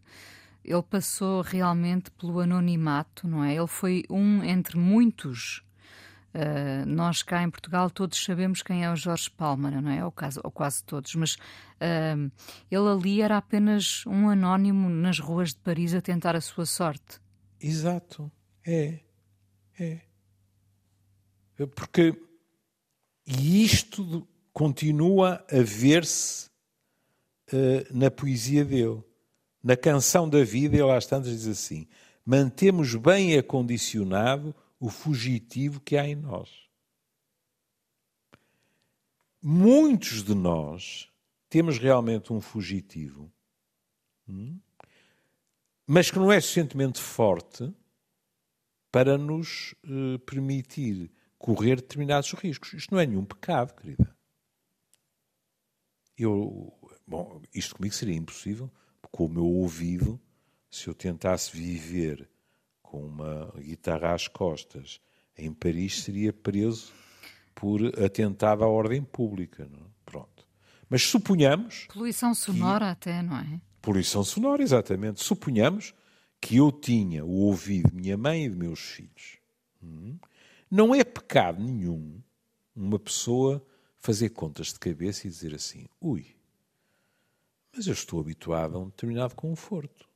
ele 0.65 0.83
passou 0.83 1.43
realmente 1.43 2.11
pelo 2.11 2.41
anonimato, 2.41 3.29
não 3.29 3.45
é? 3.45 3.55
Ele 3.55 3.67
foi 3.67 4.05
um 4.09 4.43
entre 4.43 4.79
muitos. 4.79 5.63
Uh, 6.35 6.87
nós 6.87 7.23
cá 7.23 7.43
em 7.43 7.51
Portugal 7.51 7.91
todos 7.91 8.23
sabemos 8.23 8.63
quem 8.63 8.85
é 8.85 8.91
o 8.91 8.97
Jorge 8.97 9.31
Palmer, 9.31 9.81
não 9.81 9.91
é? 9.91 10.05
Ou, 10.05 10.11
caso, 10.11 10.41
ou 10.43 10.51
quase 10.51 10.83
todos, 10.85 11.15
mas 11.15 11.35
uh, 11.35 12.31
ele 12.71 12.89
ali 12.89 13.21
era 13.21 13.37
apenas 13.37 14.05
um 14.07 14.29
anónimo 14.29 14.89
nas 14.89 15.19
ruas 15.19 15.51
de 15.51 15.61
Paris 15.61 15.95
a 15.95 16.01
tentar 16.01 16.35
a 16.35 16.41
sua 16.41 16.67
sorte. 16.67 17.21
Exato, 17.61 18.31
é, 18.67 19.01
é. 19.79 20.06
Porque 21.75 22.15
e 23.27 23.65
isto 23.65 24.27
continua 24.53 25.45
a 25.51 25.61
ver-se 25.63 26.49
uh, 27.53 27.93
na 27.93 28.11
poesia 28.11 28.65
dele. 28.65 29.03
Na 29.63 29.77
canção 29.77 30.29
da 30.29 30.45
vida, 30.45 30.77
ele 30.77 30.91
às 30.93 31.07
tantas 31.07 31.33
diz 31.33 31.49
assim: 31.49 31.89
mantemos 32.25 32.95
bem 32.95 33.37
acondicionado 33.37 34.55
o 34.79 34.89
fugitivo 34.89 35.81
que 35.81 35.97
há 35.97 36.07
em 36.07 36.15
nós. 36.15 36.51
Muitos 39.43 40.23
de 40.23 40.35
nós 40.35 41.09
temos 41.49 41.79
realmente 41.79 42.33
um 42.33 42.41
fugitivo, 42.41 43.33
hum? 44.29 44.59
mas 45.87 46.11
que 46.11 46.19
não 46.19 46.31
é 46.31 46.41
suficientemente 46.41 47.01
forte 47.01 47.73
para 48.91 49.17
nos 49.19 49.75
uh, 49.85 50.19
permitir 50.21 51.11
correr 51.55 51.77
determinados 51.77 52.33
riscos. 52.33 52.73
Isto 52.73 52.93
não 52.93 53.01
é 53.01 53.07
nenhum 53.07 53.25
pecado, 53.25 53.75
querida. 53.75 54.17
Eu, 56.19 56.73
bom, 57.07 57.41
isto 57.55 57.77
comigo 57.77 57.95
seria 57.95 58.17
impossível, 58.17 58.71
com 59.13 59.27
o 59.27 59.29
meu 59.29 59.45
ouvido, 59.45 60.21
se 60.69 60.89
eu 60.89 60.95
tentasse 60.95 61.57
viver 61.57 62.29
com 62.83 63.05
uma 63.05 63.53
guitarra 63.59 64.15
às 64.15 64.27
costas 64.27 65.01
em 65.37 65.53
Paris, 65.53 66.03
seria 66.03 66.33
preso 66.33 66.93
por 67.55 67.81
atentado 68.03 68.65
à 68.65 68.67
ordem 68.67 69.03
pública. 69.03 69.69
Não? 69.71 69.87
É? 69.87 69.91
Pronto. 70.05 70.47
Mas 70.89 71.03
suponhamos. 71.03 71.87
Poluição 71.93 72.35
sonora, 72.35 72.87
que... 72.87 73.09
até, 73.09 73.23
não 73.23 73.39
é? 73.39 73.61
Poluição 73.81 74.25
sonora, 74.25 74.63
exatamente. 74.63 75.23
Suponhamos 75.23 75.95
que 76.41 76.57
eu 76.57 76.73
tinha 76.73 77.25
o 77.25 77.31
ouvido 77.31 77.91
de 77.91 77.97
minha 77.97 78.17
mãe 78.17 78.47
e 78.47 78.49
de 78.49 78.57
meus 78.57 78.81
filhos. 78.81 79.39
Hum? 79.83 80.19
Não 80.71 80.95
é 80.95 81.05
pecado 81.05 81.63
nenhum 81.63 82.21
uma 82.75 82.99
pessoa 82.99 83.65
fazer 83.99 84.31
contas 84.31 84.69
de 84.69 84.79
cabeça 84.79 85.27
e 85.27 85.31
dizer 85.31 85.55
assim: 85.55 85.87
ui, 86.01 86.37
mas 87.75 87.87
eu 87.87 87.93
estou 87.93 88.21
habituado 88.21 88.77
a 88.77 88.81
um 88.81 88.87
determinado 88.87 89.35
conforto. 89.35 90.09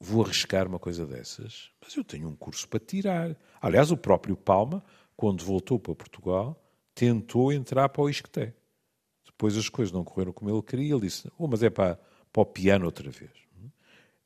Vou 0.00 0.24
arriscar 0.24 0.66
uma 0.66 0.78
coisa 0.78 1.04
dessas, 1.06 1.70
mas 1.80 1.96
eu 1.96 2.04
tenho 2.04 2.28
um 2.28 2.36
curso 2.36 2.68
para 2.68 2.78
tirar. 2.78 3.36
Aliás, 3.60 3.90
o 3.90 3.96
próprio 3.96 4.36
Palma, 4.36 4.84
quando 5.16 5.44
voltou 5.44 5.78
para 5.78 5.94
Portugal, 5.94 6.62
tentou 6.94 7.52
entrar 7.52 7.88
para 7.88 8.02
o 8.02 8.08
Isqueté. 8.08 8.54
Depois 9.24 9.56
as 9.56 9.68
coisas 9.68 9.92
não 9.92 10.04
correram 10.04 10.32
como 10.32 10.50
ele 10.50 10.62
queria, 10.62 10.92
ele 10.92 11.02
disse: 11.02 11.30
oh, 11.38 11.48
mas 11.48 11.62
é 11.62 11.70
para, 11.70 11.98
para 12.32 12.42
o 12.42 12.46
piano 12.46 12.84
outra 12.84 13.10
vez. 13.10 13.32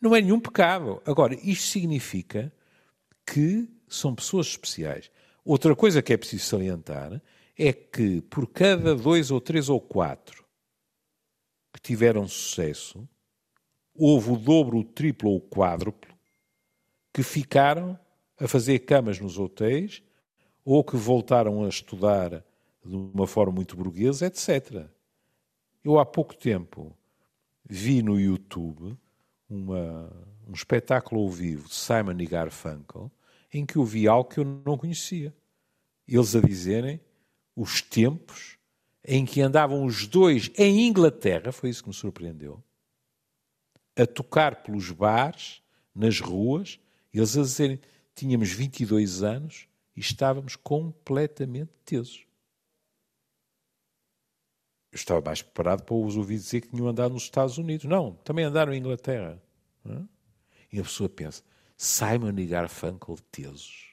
Não 0.01 0.17
é 0.17 0.21
nenhum 0.21 0.41
pecado. 0.41 1.01
Agora, 1.07 1.35
isto 1.35 1.69
significa 1.69 2.53
que 3.27 3.69
são 3.89 4.15
pessoas 4.15 4.49
especiais. 4.49 5.11
Outra 5.45 5.75
coisa 5.75 6.03
que 6.03 6.13
é 6.13 6.17
preciso 6.17 6.45
salientar 6.45 7.21
é 7.59 7.73
que 7.73 8.21
por 8.23 8.47
cada 8.47 8.95
dois 8.95 9.31
ou 9.31 9.41
três 9.41 9.69
ou 9.69 9.81
quatro 9.81 10.45
que 11.73 11.81
tiveram 11.81 12.29
sucesso, 12.29 13.09
houve 13.95 14.31
o 14.31 14.37
dobro, 14.37 14.79
o 14.79 14.85
triplo 14.85 15.31
ou 15.31 15.37
o 15.37 15.41
quádruplo 15.41 16.13
que 17.13 17.23
ficaram 17.23 17.99
a 18.39 18.49
fazer 18.49 18.81
camas 18.81 19.19
nos 19.19 19.39
hotéis 19.39 20.03
ou 20.65 20.83
que 20.83 20.97
voltaram 20.97 21.65
a 21.65 21.69
estudar 21.69 22.45
de 22.85 22.97
uma 22.97 23.27
forma 23.27 23.53
muito 23.53 23.77
burguesa, 23.77 24.27
etc. 24.27 24.87
Eu 25.85 25.99
há 25.99 26.07
pouco 26.07 26.35
tempo 26.35 26.97
vi 27.69 28.03
no 28.03 28.19
YouTube 28.19 28.97
uma, 29.49 30.11
um 30.49 30.53
espetáculo 30.53 31.23
ao 31.23 31.31
vivo 31.31 31.69
de 31.69 31.75
Simon 31.75 32.21
e 32.21 32.27
Garfunkel 32.27 33.11
em 33.53 33.67
que 33.67 33.77
eu 33.77 33.85
vi 33.85 34.09
algo 34.09 34.31
que 34.31 34.41
eu 34.41 34.45
não 34.45 34.79
conhecia. 34.79 35.35
Eles 36.09 36.35
a 36.35 36.41
dizerem 36.41 37.01
os 37.55 37.83
tempos 37.83 38.57
em 39.05 39.25
que 39.25 39.43
andavam 39.43 39.85
os 39.85 40.07
dois 40.07 40.51
em 40.57 40.87
Inglaterra, 40.87 41.53
foi 41.53 41.69
isso 41.71 41.83
que 41.83 41.89
me 41.89 41.95
surpreendeu, 41.95 42.63
a 43.97 44.07
tocar 44.07 44.63
pelos 44.63 44.91
bares, 44.91 45.61
nas 45.95 46.21
ruas, 46.21 46.81
eles 47.13 47.37
a 47.37 47.43
dizerem: 47.43 47.81
tínhamos 48.15 48.51
22 48.51 49.23
anos 49.23 49.69
e 49.95 50.01
estávamos 50.01 50.57
completamente 50.57 51.73
tesos. 51.85 52.27
Eu 54.91 54.97
estava 54.97 55.21
mais 55.23 55.43
preparado 55.43 55.83
para 55.85 55.95
os 55.95 56.17
ouvir 56.17 56.37
dizer 56.37 56.61
que 56.63 56.69
tinham 56.69 56.87
andado 56.87 57.13
nos 57.13 57.23
Estados 57.23 57.57
Unidos. 57.57 57.87
Não, 57.87 58.13
também 58.25 58.45
andaram 58.45 58.75
em 58.75 58.79
Inglaterra. 58.79 59.43
E 60.73 60.81
a 60.81 60.83
pessoa 60.83 61.09
pensa: 61.09 61.43
Simon 61.77 62.39
e 62.39 62.47
Garfunkel 62.47 63.17
tesos. 63.31 63.93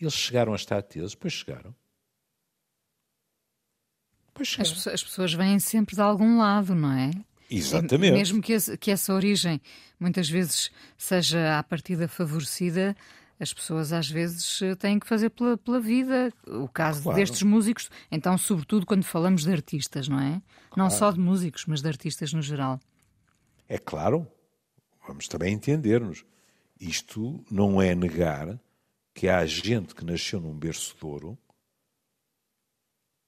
Eles 0.00 0.14
chegaram 0.14 0.52
a 0.52 0.56
estar 0.56 0.80
tesos, 0.82 1.12
depois 1.12 1.32
chegaram. 1.32 1.74
As, 4.40 4.86
as, 4.86 5.02
pessoas 5.02 5.32
vêm 5.32 5.58
sempre 5.58 5.96
de 5.96 6.00
algum 6.00 6.38
lado, 6.38 6.72
não 6.72 6.92
é? 6.92 7.10
Exatamente. 7.50 8.12
mesmo 8.12 8.40
que, 8.40 8.52
esse, 8.52 8.76
que 8.78 8.90
essa 8.92 9.12
origem 9.12 9.60
muitas 9.98 10.30
vezes 10.30 10.70
seja 10.96 11.58
à 11.58 11.62
partida 11.64 12.06
favorecida, 12.06 12.96
as 13.40 13.52
pessoas 13.52 13.92
às 13.92 14.08
vezes 14.08 14.60
têm 14.78 15.00
que 15.00 15.08
fazer 15.08 15.30
pela, 15.30 15.56
pela 15.56 15.80
vida. 15.80 16.32
O 16.46 16.68
caso 16.68 17.02
claro. 17.02 17.18
destes 17.18 17.42
músicos, 17.42 17.90
então, 18.12 18.38
sobretudo 18.38 18.86
quando 18.86 19.02
falamos 19.02 19.42
de 19.42 19.52
artistas, 19.52 20.06
não 20.06 20.20
é? 20.20 20.40
Claro. 20.70 20.76
Não 20.76 20.90
só 20.90 21.10
de 21.10 21.18
músicos, 21.18 21.64
mas 21.66 21.82
de 21.82 21.88
artistas 21.88 22.32
no 22.32 22.42
geral. 22.42 22.78
É 23.68 23.78
claro, 23.78 24.26
vamos 25.08 25.26
também 25.26 25.54
entender-nos. 25.54 26.24
Isto 26.78 27.42
não 27.50 27.80
é 27.80 27.94
negar 27.94 28.60
que 29.14 29.26
há 29.26 29.44
gente 29.46 29.94
que 29.94 30.04
nasceu 30.04 30.38
num 30.38 30.56
berço 30.56 30.94
de 30.96 31.04
ouro 31.04 31.36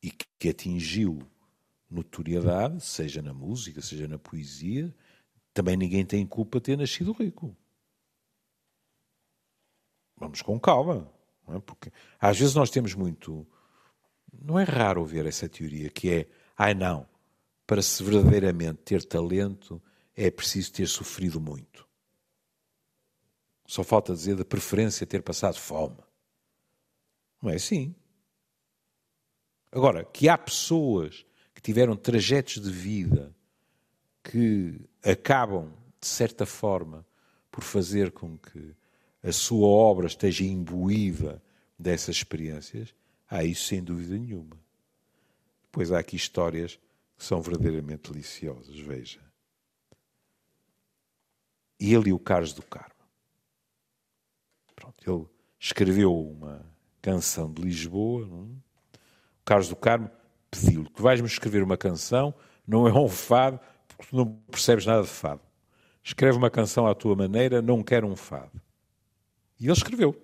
e 0.03 0.11
que 0.11 0.49
atingiu 0.49 1.27
notoriedade, 1.91 2.81
seja 2.85 3.21
na 3.21 3.35
música, 3.35 3.81
seja 3.81 4.07
na 4.07 4.19
poesia, 4.19 4.95
também 5.53 5.77
ninguém 5.77 6.05
tem 6.05 6.25
culpa 6.25 6.59
de 6.59 6.65
ter 6.65 6.79
nascido 6.79 7.13
rico. 7.13 7.57
Vamos 10.17 10.43
com 10.43 10.61
calma, 10.61 11.11
é? 11.49 11.59
porque 11.61 11.91
às 12.21 12.39
vezes 12.39 12.55
nós 12.55 12.71
temos 12.71 12.95
muito. 12.95 13.47
Não 14.33 14.59
é 14.59 14.65
raro 14.65 15.01
ouvir 15.01 15.27
essa 15.27 15.49
teoria 15.49 15.91
que 15.91 16.11
é, 16.11 16.29
ai 16.57 16.73
ah, 16.73 16.75
não, 16.75 17.09
para 17.67 17.83
se 17.83 18.03
verdadeiramente 18.05 18.83
ter 18.85 19.03
talento 19.03 19.83
é 20.23 20.31
preciso 20.31 20.71
ter 20.71 20.87
sofrido 20.87 21.41
muito. 21.41 21.89
Só 23.67 23.83
falta 23.83 24.13
dizer 24.13 24.37
da 24.37 24.45
preferência 24.45 25.07
ter 25.07 25.23
passado 25.23 25.59
fome. 25.59 25.97
Não 27.41 27.51
é 27.51 27.55
assim. 27.55 27.95
Agora, 29.73 30.05
que 30.05 30.29
há 30.29 30.37
pessoas 30.37 31.25
que 31.55 31.63
tiveram 31.63 31.97
trajetos 31.97 32.61
de 32.61 32.71
vida 32.71 33.35
que 34.23 34.79
acabam, 35.03 35.73
de 35.99 36.07
certa 36.07 36.45
forma, 36.45 37.07
por 37.51 37.65
fazer 37.65 38.13
com 38.13 38.37
que 38.37 38.77
a 39.23 39.33
sua 39.33 39.67
obra 39.67 40.07
esteja 40.07 40.45
imbuída 40.45 41.43
dessas 41.79 42.17
experiências, 42.17 42.95
há 43.27 43.43
isso 43.43 43.69
sem 43.69 43.83
dúvida 43.83 44.19
nenhuma. 44.19 44.61
Pois 45.73 45.91
há 45.91 45.99
aqui 45.99 46.17
histórias 46.17 46.79
que 47.17 47.25
são 47.25 47.41
verdadeiramente 47.41 48.11
deliciosas, 48.11 48.79
veja. 48.79 49.30
Ele 51.81 52.11
e 52.11 52.13
o 52.13 52.19
Carlos 52.19 52.53
do 52.53 52.63
Carmo. 52.63 52.91
Pronto, 54.77 55.11
ele 55.11 55.27
escreveu 55.59 56.15
uma 56.15 56.65
canção 57.01 57.53
de 57.53 57.63
Lisboa, 57.63 58.27
não? 58.27 58.45
É? 58.45 58.99
Carlos 59.45 59.69
do 59.69 59.77
Carmo 59.77 60.11
pediu-lhe: 60.51 60.89
Tu 60.91 61.03
vais-me 61.03 61.27
escrever 61.27 61.63
uma 61.63 61.77
canção, 61.77 62.35
não 62.67 62.87
é 62.87 62.93
um 62.93 63.09
fado, 63.09 63.59
porque 63.89 64.07
tu 64.11 64.17
não 64.17 64.27
percebes 64.51 64.87
nada 64.87 65.03
de 65.03 65.09
fado. 65.09 65.41
Escreve 66.05 66.37
uma 66.39 66.51
canção 66.51 66.87
à 66.87 66.95
tua 66.95 67.17
maneira, 67.17 67.61
não 67.61 67.83
quero 67.83 68.07
um 68.07 68.17
fado. 68.17 68.61
E 69.59 69.65
ele 69.65 69.73
escreveu. 69.73 70.17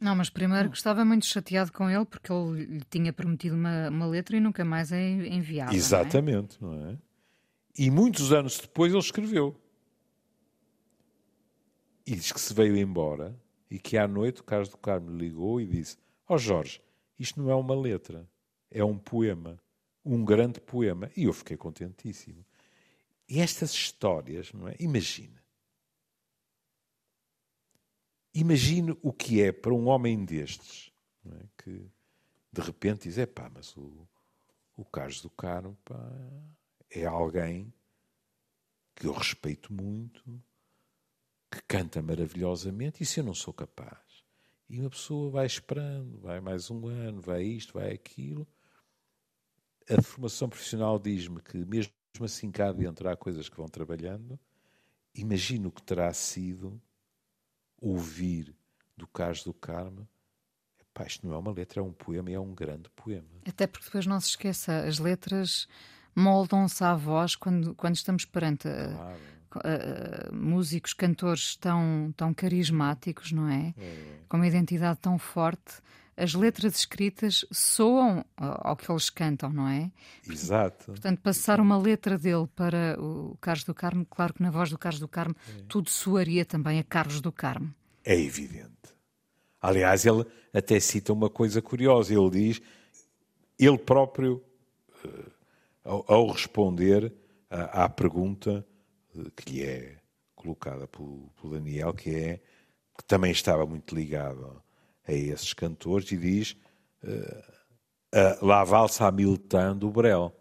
Não, 0.00 0.14
mas 0.14 0.28
primeiro 0.28 0.70
estava 0.72 1.04
muito 1.04 1.24
chateado 1.24 1.72
com 1.72 1.88
ele 1.88 2.04
porque 2.04 2.30
ele 2.32 2.64
lhe 2.64 2.84
tinha 2.90 3.12
prometido 3.12 3.54
uma, 3.54 3.88
uma 3.88 4.06
letra 4.06 4.36
e 4.36 4.40
nunca 4.40 4.64
mais 4.64 4.92
é 4.92 5.00
enviado. 5.00 5.74
Exatamente, 5.74 6.60
não 6.60 6.74
é? 6.74 6.76
não 6.76 6.90
é? 6.90 6.98
E 7.78 7.90
muitos 7.90 8.32
anos 8.32 8.58
depois 8.58 8.92
ele 8.92 9.00
escreveu. 9.00 9.56
E 12.06 12.14
diz 12.14 12.32
que 12.32 12.40
se 12.40 12.52
veio 12.52 12.76
embora 12.76 13.38
e 13.70 13.78
que 13.78 13.96
à 13.96 14.06
noite 14.06 14.40
o 14.40 14.44
Carlos 14.44 14.68
do 14.68 14.76
Carmo 14.76 15.10
ligou 15.16 15.60
e 15.60 15.66
disse: 15.66 15.96
Ó 16.28 16.34
oh 16.34 16.38
Jorge, 16.38 16.80
isto 17.18 17.40
não 17.40 17.50
é 17.50 17.54
uma 17.54 17.74
letra 17.74 18.28
é 18.74 18.84
um 18.84 18.98
poema, 18.98 19.62
um 20.04 20.24
grande 20.24 20.60
poema. 20.60 21.08
E 21.16 21.24
eu 21.24 21.32
fiquei 21.32 21.56
contentíssimo. 21.56 22.44
E 23.28 23.40
estas 23.40 23.70
histórias, 23.70 24.52
não 24.52 24.68
é? 24.68 24.74
Imagina. 24.80 25.42
Imagine 28.34 28.98
o 29.00 29.12
que 29.12 29.40
é 29.40 29.52
para 29.52 29.72
um 29.72 29.86
homem 29.86 30.24
destes, 30.24 30.92
é? 31.24 31.46
que 31.56 31.88
de 32.52 32.60
repente 32.60 33.08
diz: 33.08 33.16
é 33.16 33.26
pá, 33.26 33.48
mas 33.48 33.76
o, 33.76 34.08
o 34.76 34.84
Carlos 34.84 35.22
do 35.22 35.30
Carmo 35.30 35.78
pá, 35.84 36.12
é 36.90 37.06
alguém 37.06 37.72
que 38.96 39.06
eu 39.06 39.12
respeito 39.12 39.72
muito, 39.72 40.42
que 41.54 41.62
canta 41.66 42.02
maravilhosamente, 42.02 43.02
e 43.02 43.06
se 43.06 43.20
eu 43.20 43.24
não 43.24 43.34
sou 43.34 43.54
capaz? 43.54 44.24
E 44.68 44.80
uma 44.80 44.90
pessoa 44.90 45.30
vai 45.30 45.46
esperando, 45.46 46.18
vai 46.18 46.40
mais 46.40 46.70
um 46.70 46.86
ano, 46.86 47.20
vai 47.20 47.42
isto, 47.42 47.74
vai 47.74 47.92
aquilo, 47.92 48.46
a 49.90 50.00
formação 50.00 50.48
profissional 50.48 50.98
diz-me 50.98 51.40
que, 51.40 51.58
mesmo 51.58 51.92
assim, 52.22 52.50
cá 52.50 52.72
dentro 52.72 53.08
há 53.08 53.16
coisas 53.16 53.48
que 53.48 53.56
vão 53.56 53.68
trabalhando. 53.68 54.38
Imagino 55.14 55.70
que 55.70 55.82
terá 55.82 56.12
sido 56.12 56.80
ouvir 57.80 58.54
do 58.96 59.06
Carlos 59.06 59.44
do 59.44 59.52
Carmo. 59.52 60.08
Epá, 60.80 61.06
isto 61.06 61.26
não 61.26 61.34
é 61.34 61.38
uma 61.38 61.52
letra, 61.52 61.80
é 61.80 61.82
um 61.82 61.92
poema 61.92 62.30
e 62.30 62.34
é 62.34 62.40
um 62.40 62.54
grande 62.54 62.88
poema. 62.90 63.28
Até 63.46 63.66
porque 63.66 63.86
depois 63.86 64.06
não 64.06 64.20
se 64.20 64.28
esqueça, 64.28 64.84
as 64.84 64.98
letras 64.98 65.68
moldam-se 66.14 66.82
à 66.82 66.94
voz 66.94 67.36
quando, 67.36 67.74
quando 67.74 67.96
estamos 67.96 68.24
perante 68.24 68.68
claro. 68.68 69.20
Músicos, 70.32 70.92
cantores 70.92 71.56
tão, 71.56 72.12
tão 72.16 72.32
carismáticos, 72.32 73.32
não 73.32 73.48
é? 73.48 73.74
é? 73.76 74.18
Com 74.28 74.36
uma 74.36 74.46
identidade 74.46 74.98
tão 75.00 75.18
forte 75.18 75.82
as 76.16 76.34
letras 76.34 76.76
escritas 76.76 77.44
soam 77.50 78.24
ao 78.36 78.76
que 78.76 78.90
eles 78.90 79.10
cantam, 79.10 79.52
não 79.52 79.68
é? 79.68 79.90
Exato. 80.28 80.86
Portanto, 80.86 81.20
passar 81.20 81.60
uma 81.60 81.76
letra 81.76 82.16
dele 82.16 82.46
para 82.54 82.96
o 83.00 83.36
Carlos 83.40 83.64
do 83.64 83.74
Carmo, 83.74 84.06
claro 84.08 84.34
que 84.34 84.42
na 84.42 84.50
voz 84.50 84.70
do 84.70 84.78
Carlos 84.78 85.00
do 85.00 85.08
Carmo 85.08 85.34
é. 85.48 85.62
tudo 85.68 85.90
soaria 85.90 86.44
também 86.44 86.78
a 86.78 86.84
Carlos 86.84 87.20
do 87.20 87.32
Carmo. 87.32 87.74
É 88.04 88.18
evidente. 88.18 88.70
Aliás, 89.60 90.04
ele 90.06 90.24
até 90.52 90.78
cita 90.78 91.12
uma 91.12 91.28
coisa 91.28 91.60
curiosa. 91.60 92.14
Ele 92.14 92.30
diz, 92.30 92.62
ele 93.58 93.78
próprio 93.78 94.42
ao, 95.82 96.30
responder 96.30 97.12
à 97.50 97.88
pergunta 97.88 98.64
que 99.36 99.50
lhe 99.50 99.62
é 99.62 99.96
colocada 100.34 100.86
pelo, 100.86 101.30
pelo, 101.40 101.54
Daniel, 101.54 101.92
que 101.94 102.10
é 102.14 102.40
que 102.96 103.04
também 103.06 103.32
estava 103.32 103.66
muito 103.66 103.94
ligado 103.94 104.62
a 105.06 105.12
esses 105.12 105.52
cantores, 105.52 106.10
e 106.12 106.16
diz 106.16 106.56
uh, 107.02 108.44
La 108.46 108.64
Valsa 108.64 109.06
Hamilton 109.06 109.76
do 109.76 109.90
Brel. 109.90 110.32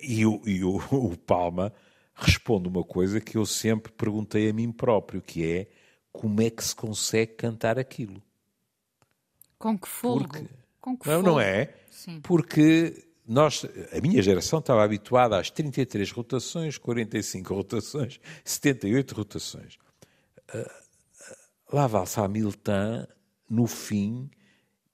E, 0.00 0.24
o, 0.26 0.40
e 0.46 0.62
o, 0.62 0.76
o 0.92 1.16
Palma 1.16 1.72
responde 2.14 2.68
uma 2.68 2.84
coisa 2.84 3.20
que 3.20 3.36
eu 3.36 3.46
sempre 3.46 3.92
perguntei 3.92 4.48
a 4.48 4.52
mim 4.52 4.70
próprio, 4.70 5.22
que 5.22 5.44
é 5.44 5.68
como 6.12 6.40
é 6.42 6.50
que 6.50 6.62
se 6.62 6.76
consegue 6.76 7.32
cantar 7.34 7.78
aquilo? 7.78 8.22
Com 9.58 9.78
que 9.78 9.88
fogo? 9.88 10.28
Porque, 10.28 10.46
Com 10.80 10.96
que 10.96 11.08
não, 11.08 11.16
fogo? 11.16 11.30
não 11.30 11.40
é? 11.40 11.74
Sim. 11.90 12.20
Porque 12.20 13.11
nós, 13.26 13.64
a 13.96 14.00
minha 14.00 14.20
geração 14.22 14.58
estava 14.58 14.82
habituada 14.82 15.38
às 15.38 15.50
33 15.50 16.10
rotações, 16.10 16.76
45 16.78 17.54
rotações, 17.54 18.20
78 18.44 19.14
rotações. 19.14 19.78
Uh, 20.54 20.70
lá 21.72 21.86
valsa 21.86 22.24
Hamilton, 22.24 23.06
no 23.48 23.66
fim, 23.66 24.30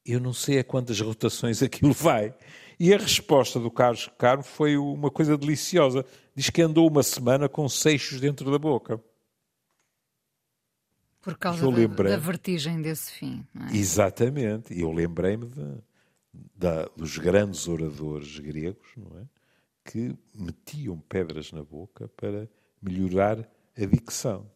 eu 0.05 0.21
não 0.21 0.33
sei 0.33 0.59
a 0.59 0.65
quantas 0.65 1.01
rotações 1.01 1.63
aquilo 1.63 1.93
vai. 1.93 2.35
E 2.79 2.95
a 2.95 2.99
resposta 2.99 3.59
do 3.59 3.71
Carlos 3.71 4.09
Carmo 4.17 4.45
foi 4.45 4.77
uma 4.77 5.11
coisa 5.11 5.37
deliciosa. 5.37 6.05
Diz 6.35 6.49
que 6.49 6.63
andou 6.63 6.89
uma 6.89 7.03
semana 7.03 7.49
com 7.49 7.69
seixos 7.69 8.21
dentro 8.21 8.51
da 8.51 8.59
boca. 8.59 9.03
Por 11.21 11.37
causa 11.37 11.71
da, 11.71 11.87
da, 12.05 12.17
vertigem 12.17 12.81
desse 12.81 13.13
fim. 13.13 13.45
É? 13.69 13.77
Exatamente. 13.77 14.73
E 14.73 14.81
eu 14.81 14.93
lembrei-me 14.93 15.47
de, 15.47 15.79
de, 16.55 16.89
dos 16.97 17.19
grandes 17.19 17.67
oradores 17.69 18.39
gregos 18.39 18.89
não 18.97 19.21
é? 19.21 19.27
que 19.85 20.15
metiam 20.35 20.99
pedras 20.99 21.53
na 21.53 21.63
boca 21.63 22.09
para 22.09 22.49
melhorar 22.81 23.49
a 23.77 23.85
dicção. 23.85 24.51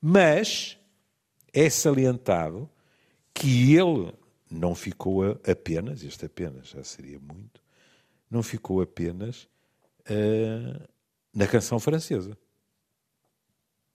Mas 0.00 0.78
é 1.52 1.68
salientado 1.68 2.70
que 3.34 3.74
ele 3.74 4.12
não 4.50 4.74
ficou 4.74 5.22
apenas, 5.48 6.02
este 6.02 6.26
apenas 6.26 6.68
já 6.68 6.82
seria 6.82 7.18
muito, 7.18 7.62
não 8.30 8.42
ficou 8.42 8.80
apenas 8.80 9.48
uh, 10.08 10.88
na 11.34 11.46
canção 11.46 11.78
francesa. 11.78 12.36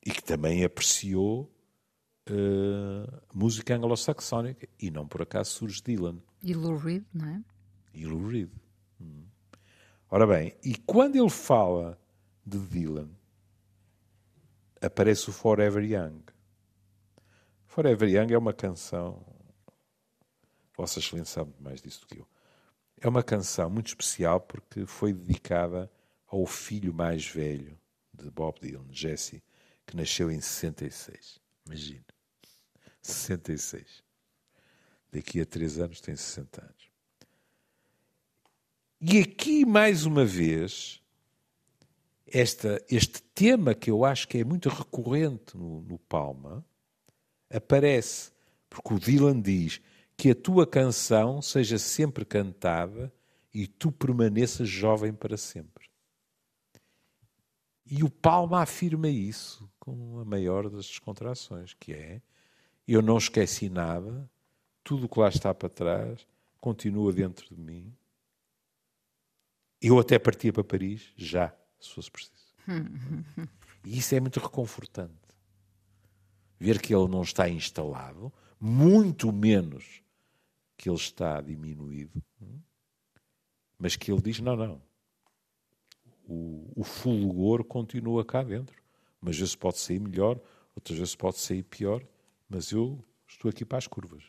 E 0.05 0.11
que 0.11 0.23
também 0.23 0.63
apreciou 0.65 1.49
uh, 2.29 3.21
música 3.33 3.75
anglo-saxónica. 3.75 4.67
E 4.79 4.91
não 4.91 5.07
por 5.07 5.21
acaso 5.21 5.51
surge 5.51 5.81
Dylan. 5.81 6.17
E 6.43 6.53
Lou 6.53 6.75
Reed, 6.75 7.05
não 7.13 7.25
é? 7.25 7.41
E 7.93 8.05
Lou 8.05 8.27
Reed. 8.27 8.51
Hum. 8.99 9.23
Ora 10.11 10.27
bem, 10.27 10.53
e 10.61 10.75
quando 10.75 11.15
ele 11.15 11.29
fala 11.29 11.97
de 12.45 12.59
Dylan, 12.59 13.09
aparece 14.81 15.29
o 15.29 15.33
Forever 15.33 15.83
Young. 15.83 16.21
Forever 17.65 18.09
Young 18.09 18.33
é 18.33 18.37
uma 18.37 18.53
canção. 18.53 19.25
Vossa 20.75 20.99
Excelência 20.99 21.35
sabe 21.35 21.53
mais 21.59 21.81
disso 21.81 22.01
do 22.01 22.07
que 22.07 22.19
eu. 22.19 22.27
É 22.99 23.07
uma 23.07 23.23
canção 23.23 23.69
muito 23.69 23.87
especial 23.87 24.41
porque 24.41 24.85
foi 24.85 25.13
dedicada 25.13 25.89
ao 26.27 26.45
filho 26.45 26.93
mais 26.93 27.25
velho 27.25 27.79
de 28.13 28.29
Bob 28.29 28.59
Dylan, 28.59 28.85
Jesse, 28.91 29.41
que 29.85 29.95
nasceu 29.95 30.29
em 30.29 30.41
66. 30.41 31.39
Imagina. 31.65 32.05
66. 33.01 34.02
Daqui 35.13 35.39
a 35.39 35.45
três 35.45 35.77
anos 35.77 36.01
tem 36.01 36.15
60 36.15 36.59
anos. 36.59 36.89
E 38.99 39.19
aqui, 39.19 39.63
mais 39.63 40.05
uma 40.05 40.25
vez, 40.25 40.99
esta, 42.25 42.83
este 42.89 43.21
tema 43.21 43.75
que 43.75 43.91
eu 43.91 44.03
acho 44.03 44.27
que 44.27 44.39
é 44.39 44.43
muito 44.43 44.69
recorrente 44.69 45.55
no, 45.55 45.83
no 45.83 45.99
Palma 45.99 46.65
aparece, 47.47 48.31
porque 48.67 48.93
o 48.95 48.99
Dylan 48.99 49.39
diz 49.39 49.79
que 50.17 50.31
a 50.31 50.35
tua 50.35 50.65
canção 50.65 51.43
seja 51.43 51.77
sempre 51.77 52.25
cantada 52.25 53.13
e 53.53 53.67
tu 53.67 53.91
permaneças 53.91 54.67
jovem 54.67 55.13
para 55.13 55.37
sempre. 55.37 55.89
E 57.85 58.03
o 58.03 58.09
Palma 58.09 58.63
afirma 58.63 59.09
isso 59.09 59.69
com 59.79 60.19
a 60.19 60.25
maior 60.25 60.69
das 60.71 60.87
descontrações, 60.87 61.75
que 61.75 61.93
é 61.93 62.19
eu 62.87 63.01
não 63.01 63.17
esqueci 63.17 63.69
nada, 63.69 64.27
tudo 64.83 65.05
o 65.05 65.09
que 65.09 65.19
lá 65.19 65.29
está 65.29 65.53
para 65.53 65.69
trás 65.69 66.25
continua 66.59 67.11
dentro 67.11 67.53
de 67.53 67.61
mim. 67.61 67.93
Eu 69.81 69.99
até 69.99 70.17
partia 70.17 70.53
para 70.53 70.63
Paris, 70.63 71.11
já, 71.15 71.53
se 71.79 71.89
fosse 71.89 72.09
preciso. 72.09 72.53
E 73.85 73.97
isso 73.97 74.15
é 74.15 74.19
muito 74.19 74.39
reconfortante. 74.39 75.13
Ver 76.57 76.81
que 76.81 76.95
ele 76.95 77.07
não 77.09 77.21
está 77.21 77.49
instalado, 77.49 78.31
muito 78.59 79.31
menos 79.31 80.01
que 80.77 80.89
ele 80.89 80.95
está 80.95 81.41
diminuído, 81.41 82.23
mas 83.77 83.97
que 83.97 84.09
ele 84.09 84.21
diz: 84.21 84.39
não, 84.39 84.55
não. 84.55 84.81
O, 86.25 86.71
o 86.77 86.83
fulgor 86.85 87.65
continua 87.65 88.23
cá 88.23 88.41
dentro. 88.41 88.81
Mas 89.19 89.37
vezes 89.37 89.55
pode 89.55 89.79
sair 89.79 89.99
melhor, 89.99 90.39
outras 90.73 90.97
vezes 90.97 91.15
pode 91.15 91.37
sair 91.39 91.63
pior 91.63 92.01
mas 92.53 92.71
eu 92.71 93.03
estou 93.27 93.49
aqui 93.49 93.65
para 93.65 93.79
as 93.79 93.87
curvas. 93.87 94.23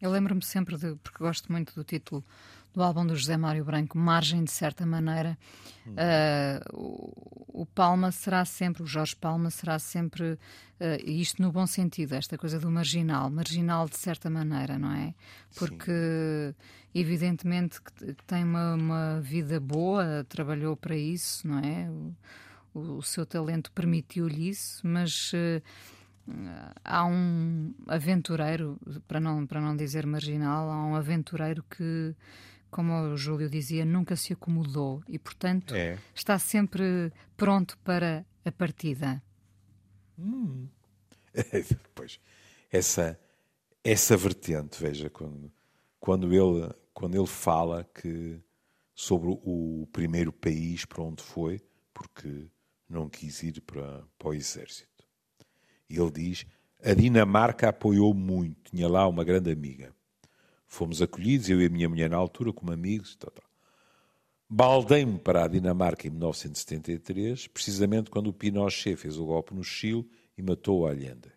Eu 0.00 0.10
lembro-me 0.10 0.42
sempre 0.42 0.76
de, 0.76 0.94
porque 0.96 1.18
gosto 1.18 1.52
muito 1.52 1.74
do 1.74 1.84
título 1.84 2.24
do 2.72 2.82
álbum 2.82 3.04
do 3.04 3.16
José 3.16 3.36
Mário 3.36 3.64
Branco, 3.64 3.98
Margem 3.98 4.44
de 4.44 4.50
certa 4.50 4.86
maneira. 4.86 5.36
Hum. 5.86 5.92
Uh, 5.92 6.76
o, 6.76 7.62
o, 7.62 7.66
Palma 7.66 8.12
será 8.12 8.44
sempre, 8.44 8.82
o 8.82 8.86
Jorge 8.86 9.16
Palma 9.16 9.50
será 9.50 9.78
sempre, 9.78 10.32
uh, 10.32 10.38
isto 11.04 11.42
no 11.42 11.50
bom 11.50 11.66
sentido, 11.66 12.14
esta 12.14 12.38
coisa 12.38 12.60
do 12.60 12.70
marginal, 12.70 13.28
marginal 13.28 13.88
de 13.88 13.98
certa 13.98 14.30
maneira, 14.30 14.78
não 14.78 14.92
é? 14.92 15.14
Porque 15.56 15.90
Sim. 15.90 16.54
evidentemente 16.94 17.80
que, 17.82 18.14
que 18.14 18.24
tem 18.24 18.44
uma, 18.44 18.74
uma, 18.74 19.20
vida 19.20 19.58
boa, 19.58 20.24
trabalhou 20.28 20.76
para 20.76 20.96
isso, 20.96 21.46
não 21.48 21.58
é? 21.58 21.90
O, 22.72 22.98
o 22.98 23.02
seu 23.02 23.26
talento 23.26 23.72
permitiu-lhe 23.72 24.48
isso, 24.48 24.86
mas. 24.86 25.32
Uh, 25.32 25.60
há 26.84 27.04
um 27.04 27.74
aventureiro, 27.86 28.78
para 29.06 29.20
não, 29.20 29.46
para 29.46 29.60
não 29.60 29.76
dizer 29.76 30.06
marginal, 30.06 30.70
há 30.70 30.86
um 30.86 30.94
aventureiro 30.94 31.62
que, 31.64 32.14
como 32.70 32.92
o 32.92 33.16
Júlio 33.16 33.48
dizia, 33.48 33.84
nunca 33.84 34.16
se 34.16 34.32
acomodou 34.32 35.02
e, 35.08 35.18
portanto, 35.18 35.74
é. 35.74 35.98
está 36.14 36.38
sempre 36.38 37.12
pronto 37.36 37.78
para 37.78 38.24
a 38.44 38.52
partida. 38.52 39.22
Hum. 40.18 40.68
pois, 41.94 42.20
essa, 42.70 43.18
essa 43.82 44.16
vertente, 44.16 44.80
veja, 44.82 45.08
quando, 45.08 45.52
quando, 45.98 46.32
ele, 46.32 46.74
quando 46.92 47.16
ele 47.16 47.26
fala 47.26 47.84
que 47.84 48.40
sobre 48.94 49.30
o 49.30 49.88
primeiro 49.92 50.32
país 50.32 50.84
para 50.84 51.02
onde 51.02 51.22
foi, 51.22 51.60
porque 51.94 52.50
não 52.88 53.08
quis 53.08 53.42
ir 53.42 53.60
para, 53.62 54.04
para 54.18 54.28
o 54.28 54.34
exército. 54.34 54.89
E 55.90 55.98
ele 55.98 56.10
diz: 56.12 56.46
A 56.82 56.94
Dinamarca 56.94 57.68
apoiou 57.68 58.14
muito, 58.14 58.70
tinha 58.70 58.88
lá 58.88 59.06
uma 59.08 59.24
grande 59.24 59.50
amiga. 59.50 59.92
Fomos 60.66 61.02
acolhidos, 61.02 61.50
eu 61.50 61.60
e 61.60 61.66
a 61.66 61.68
minha 61.68 61.88
mulher 61.88 62.08
na 62.08 62.16
altura, 62.16 62.52
como 62.52 62.72
amigos. 62.72 63.16
Tal, 63.16 63.32
tal. 63.32 63.44
Baldei-me 64.48 65.18
para 65.18 65.44
a 65.44 65.48
Dinamarca 65.48 66.06
em 66.06 66.10
1973, 66.10 67.48
precisamente 67.48 68.08
quando 68.08 68.28
o 68.28 68.32
Pinochet 68.32 68.96
fez 68.96 69.18
o 69.18 69.26
golpe 69.26 69.52
no 69.52 69.64
Chile 69.64 70.08
e 70.38 70.42
matou 70.42 70.80
o 70.80 70.86
Allende. 70.86 71.32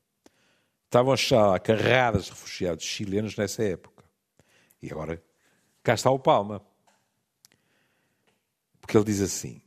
Estavam 0.85 1.17
já 1.17 1.57
carradas 1.59 2.25
de 2.25 2.29
refugiados 2.31 2.85
chilenos 2.85 3.35
nessa 3.35 3.63
época. 3.63 4.03
E 4.81 4.91
agora, 4.91 5.23
cá 5.81 5.95
está 5.95 6.11
o 6.11 6.19
Palma. 6.19 6.63
Porque 8.79 8.95
ele 8.95 9.05
diz 9.05 9.21
assim: 9.21 9.61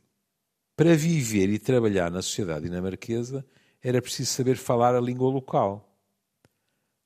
para 0.77 0.95
viver 0.95 1.49
e 1.49 1.57
trabalhar 1.57 2.11
na 2.11 2.21
sociedade 2.21 2.65
dinamarquesa, 2.65 3.45
era 3.83 4.01
preciso 4.01 4.31
saber 4.31 4.57
falar 4.57 4.95
a 4.95 5.01
língua 5.01 5.29
local. 5.29 5.83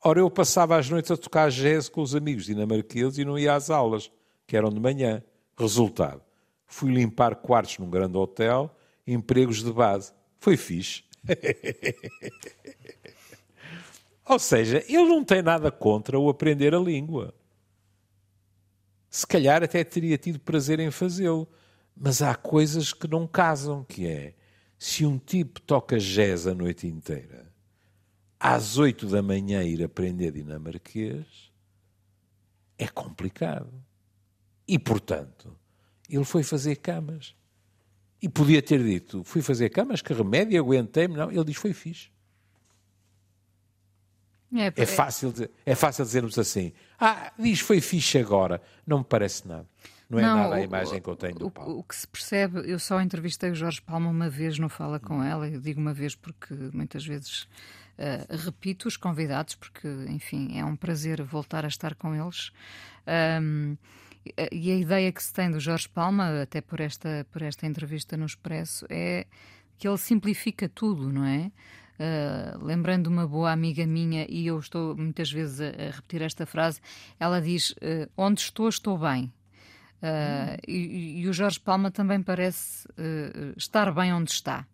Ora, 0.04 0.20
eu 0.20 0.32
passava 0.32 0.78
as 0.78 0.90
noites 0.90 1.12
a 1.12 1.18
tocar 1.18 1.52
jazz 1.52 1.88
com 1.88 2.02
os 2.02 2.16
amigos 2.16 2.46
dinamarqueses 2.46 3.20
e 3.20 3.26
não 3.26 3.38
ia 3.38 3.54
às 3.54 3.70
aulas, 3.70 4.12
que 4.48 4.58
eram 4.58 4.70
de 4.70 4.80
manhã. 4.80 5.24
Resultado, 5.58 6.22
fui 6.66 6.92
limpar 6.92 7.36
quartos 7.36 7.78
num 7.78 7.90
grande 7.90 8.18
hotel, 8.18 8.76
empregos 9.06 9.64
de 9.64 9.72
base. 9.72 10.12
Foi 10.40 10.58
fixe. 10.58 11.04
Ou 14.28 14.40
seja, 14.40 14.84
ele 14.88 15.06
não 15.06 15.24
tem 15.24 15.42
nada 15.42 15.72
contra 15.72 16.18
o 16.18 16.30
aprender 16.30 16.74
a 16.74 16.80
língua. 16.80 17.34
Se 19.10 19.28
calhar 19.28 19.62
até 19.62 19.84
teria 19.84 20.18
tido 20.18 20.40
prazer 20.40 20.80
em 20.80 20.90
fazê-lo. 20.90 21.48
Mas 21.96 22.22
há 22.22 22.34
coisas 22.34 22.94
que 22.94 23.08
não 23.08 23.28
casam, 23.28 23.84
que 23.84 24.08
é 24.08 24.34
se 24.82 25.06
um 25.06 25.20
tipo 25.20 25.62
toca 25.62 26.00
jazz 26.00 26.48
a 26.48 26.56
noite 26.56 26.88
inteira, 26.88 27.54
às 28.40 28.80
oito 28.80 29.06
da 29.06 29.22
manhã 29.22 29.64
ir 29.64 29.84
aprender 29.84 30.32
dinamarquês, 30.32 31.52
é 32.80 32.88
complicado. 32.88 33.72
E, 34.68 34.80
portanto, 34.80 35.56
ele 36.10 36.24
foi 36.24 36.42
fazer 36.42 36.78
camas. 36.78 37.36
E 38.20 38.28
podia 38.28 38.60
ter 38.60 38.84
dito, 38.84 39.24
fui 39.24 39.44
fazer 39.44 39.70
camas, 39.70 40.02
que 40.02 40.14
remédio, 40.14 40.60
aguentei-me. 40.60 41.16
Não, 41.16 41.32
ele 41.32 41.44
diz, 41.44 41.58
foi 41.58 41.74
fixe. 41.74 42.10
É, 44.52 44.82
é, 44.82 44.86
fácil, 44.88 45.32
é 45.64 45.76
fácil 45.76 46.04
dizermos 46.06 46.40
assim. 46.40 46.74
Ah, 47.00 47.32
diz 47.38 47.60
foi 47.60 47.82
fixe 47.82 48.18
agora. 48.18 48.60
Não 48.88 48.98
me 48.98 49.06
parece 49.06 49.48
nada. 49.48 49.70
Não 50.12 50.20
é 50.20 50.22
não, 50.22 50.36
nada 50.36 50.56
a 50.56 50.62
imagem 50.62 51.00
o, 51.00 51.02
que 51.02 51.10
eu 51.10 51.16
tenho 51.16 51.36
do 51.36 51.50
Paulo. 51.50 51.76
O, 51.76 51.80
o, 51.80 51.84
que 51.84 51.96
se 51.96 52.08
percebe, 52.08 52.70
eu 52.70 52.78
só 52.78 53.02
entrevistei 53.02 53.50
o 53.50 53.56
Jorge 53.56 53.82
Palma 53.82 54.10
uma 54.10 54.30
vez, 54.30 54.60
não 54.60 54.68
fala 54.68 55.00
com 55.00 55.24
ela. 55.24 55.48
Eu 55.48 55.62
digo 55.62 55.80
uma 55.80 55.94
vez 55.94 56.16
porque 56.16 56.54
muitas 56.74 57.06
vezes 57.06 57.44
uh, 57.98 58.36
repito 58.46 58.88
os 58.88 58.98
convidados, 58.98 59.56
porque, 59.56 59.88
enfim, 60.10 60.60
é 60.60 60.66
um 60.66 60.76
prazer 60.76 61.24
voltar 61.24 61.64
a 61.64 61.70
estar 61.70 61.96
com 61.96 62.14
eles. 62.14 62.52
Um, 63.42 63.78
e 64.52 64.72
a 64.72 64.76
ideia 64.76 65.12
que 65.12 65.24
se 65.24 65.34
tem 65.34 65.50
do 65.50 65.60
Jorge 65.60 65.90
Palma, 65.90 66.42
até 66.42 66.62
por 66.62 66.80
esta, 66.80 67.26
por 67.32 67.42
esta 67.42 67.66
entrevista 67.66 68.16
no 68.16 68.26
Expresso, 68.26 68.86
é 68.90 69.26
que 69.78 69.88
ele 69.88 69.98
simplifica 69.98 70.70
tudo, 70.70 71.12
não 71.12 71.26
é? 71.26 71.52
Uh, 72.02 72.64
lembrando 72.64 73.08
uma 73.08 73.28
boa 73.28 73.52
amiga 73.52 73.86
minha, 73.86 74.26
e 74.30 74.48
eu 74.48 74.60
estou 74.60 74.96
muitas 74.96 75.32
vezes 75.32 75.62
a, 75.62 75.68
a 75.68 75.92
repetir 75.92 76.22
esta 76.22 76.46
frase, 76.46 76.80
ela 77.20 77.42
diz: 77.42 77.72
uh, 77.72 78.10
Onde 78.18 78.42
estou, 78.42 78.68
estou 78.68 78.98
bem. 78.98 79.32
Uh, 80.02 80.58
e, 80.68 81.22
e, 81.22 81.28
o 81.28 81.34
Jorge 81.34 81.60
Palma 81.60 81.92
também 81.92 82.22
parece 82.24 82.88
estar 83.56 83.94
bem 83.94 84.12
onde 84.14 84.32
está. 84.32 84.68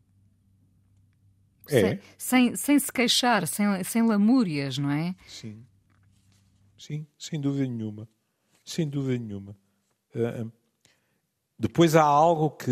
É. 1.70 1.82
Sem, 1.82 2.00
sem, 2.18 2.56
sem, 2.56 2.80
se 2.80 2.92
queixar, 2.92 3.46
sem, 3.46 3.84
sem 3.84 4.02
lamúrias, 4.04 4.78
não 4.78 4.90
é? 4.90 5.14
Sim. 5.28 5.66
Sim, 6.78 7.06
sem 7.18 7.42
dúvida 7.42 7.68
nenhuma 7.68 8.08
sem 8.68 8.88
dúvida 8.88 9.18
nenhuma. 9.18 9.58
Uh, 10.14 10.52
depois 11.58 11.96
há 11.96 12.04
algo 12.04 12.52
que. 12.52 12.72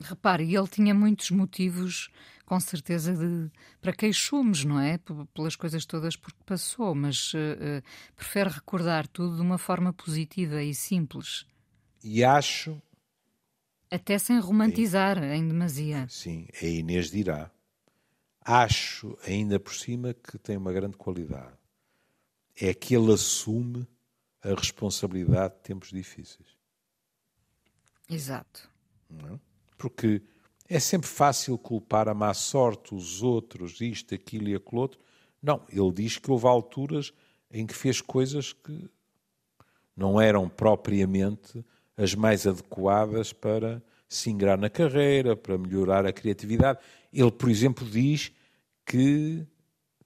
Repare, 0.00 0.54
ele 0.54 0.68
tinha 0.68 0.94
muitos 0.94 1.30
motivos, 1.30 2.08
com 2.46 2.58
certeza, 2.58 3.14
de, 3.14 3.50
para 3.80 3.92
queixumes, 3.92 4.64
não 4.64 4.78
é? 4.78 4.98
P 4.98 5.12
pelas 5.34 5.56
coisas 5.56 5.84
todas 5.84 6.16
por 6.16 6.32
que 6.32 6.44
passou, 6.44 6.94
mas 6.94 7.34
uh, 7.34 7.36
uh, 7.36 7.82
prefere 8.16 8.50
recordar 8.50 9.06
tudo 9.08 9.36
de 9.36 9.42
uma 9.42 9.58
forma 9.58 9.92
positiva 9.92 10.62
e 10.62 10.74
simples. 10.74 11.44
E 12.02 12.24
acho. 12.24 12.80
Até 13.90 14.18
sem 14.18 14.38
romantizar 14.38 15.22
é, 15.22 15.36
em 15.36 15.46
demasia. 15.46 16.06
Sim, 16.08 16.46
a 16.60 16.66
Inês 16.66 17.10
dirá. 17.10 17.50
Acho, 18.40 19.16
ainda 19.24 19.60
por 19.60 19.74
cima, 19.74 20.14
que 20.14 20.38
tem 20.38 20.56
uma 20.56 20.72
grande 20.72 20.96
qualidade. 20.96 21.56
É 22.56 22.74
que 22.74 22.94
ele 22.94 23.12
assume 23.12 23.86
a 24.42 24.54
responsabilidade 24.54 25.54
de 25.54 25.60
tempos 25.60 25.90
difíceis. 25.90 26.48
Exato. 28.08 28.68
É? 29.10 29.38
Porque 29.78 30.22
é 30.68 30.80
sempre 30.80 31.08
fácil 31.08 31.56
culpar 31.56 32.08
a 32.08 32.14
má 32.14 32.34
sorte, 32.34 32.94
os 32.94 33.22
outros, 33.22 33.80
isto, 33.80 34.14
aquilo 34.14 34.48
e 34.48 34.54
aquilo 34.54 34.80
outro. 34.80 35.00
Não, 35.40 35.64
ele 35.68 35.92
diz 35.92 36.18
que 36.18 36.30
houve 36.30 36.46
alturas 36.46 37.12
em 37.50 37.66
que 37.66 37.74
fez 37.74 38.00
coisas 38.00 38.52
que 38.52 38.90
não 39.96 40.20
eram 40.20 40.48
propriamente 40.48 41.64
as 41.96 42.14
mais 42.14 42.46
adequadas 42.46 43.32
para 43.32 43.82
se 44.08 44.30
ingrar 44.30 44.58
na 44.58 44.68
carreira, 44.68 45.36
para 45.36 45.56
melhorar 45.56 46.06
a 46.06 46.12
criatividade. 46.12 46.78
Ele, 47.12 47.30
por 47.30 47.48
exemplo, 47.48 47.86
diz 47.88 48.32
que 48.84 49.46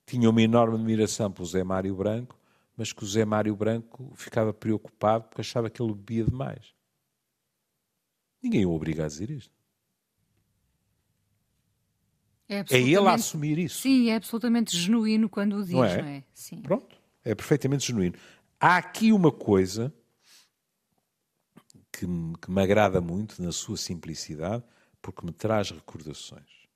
tinha 0.04 0.30
uma 0.30 0.42
enorme 0.42 0.76
admiração 0.76 1.30
pelo 1.30 1.46
Zé 1.46 1.64
Mário 1.64 1.94
Branco 1.94 2.36
mas 2.76 2.92
que 2.92 3.02
o 3.02 3.06
Zé 3.06 3.24
Mário 3.24 3.56
Branco 3.56 4.12
ficava 4.14 4.52
preocupado 4.52 5.24
porque 5.24 5.40
achava 5.40 5.70
que 5.70 5.80
ele 5.80 5.94
bebia 5.94 6.24
demais. 6.24 6.74
Ninguém 8.42 8.66
o 8.66 8.72
obriga 8.72 9.04
a 9.04 9.08
dizer 9.08 9.30
isto. 9.30 9.56
É, 12.48 12.58
é 12.70 12.80
ele 12.80 13.08
a 13.08 13.14
assumir 13.14 13.58
isso. 13.58 13.80
Sim, 13.80 14.10
é 14.10 14.16
absolutamente 14.16 14.76
genuíno 14.76 15.28
quando 15.28 15.56
o 15.56 15.64
diz, 15.64 15.72
não 15.72 15.84
é? 15.84 16.02
Não 16.02 16.08
é? 16.08 16.22
Pronto, 16.62 17.00
é 17.24 17.34
perfeitamente 17.34 17.86
genuíno. 17.86 18.14
Há 18.60 18.76
aqui 18.76 19.10
uma 19.10 19.32
coisa 19.32 19.92
que 21.98 22.06
me, 22.06 22.36
que 22.36 22.50
me 22.50 22.62
agrada 22.62 23.00
muito 23.00 23.42
na 23.42 23.52
sua 23.52 23.76
simplicidade, 23.76 24.64
porque 25.00 25.24
me 25.24 25.32
traz 25.32 25.70
recordações. 25.70 26.66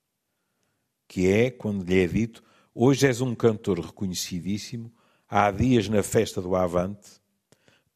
Que 1.08 1.28
é 1.28 1.50
quando 1.50 1.84
lhe 1.84 2.02
é 2.02 2.06
dito: 2.06 2.42
hoje 2.74 3.06
és 3.06 3.20
um 3.20 3.34
cantor 3.34 3.80
reconhecidíssimo, 3.80 4.92
Há 5.32 5.52
dias 5.52 5.88
na 5.88 6.02
festa 6.02 6.42
do 6.42 6.56
Avante, 6.56 7.08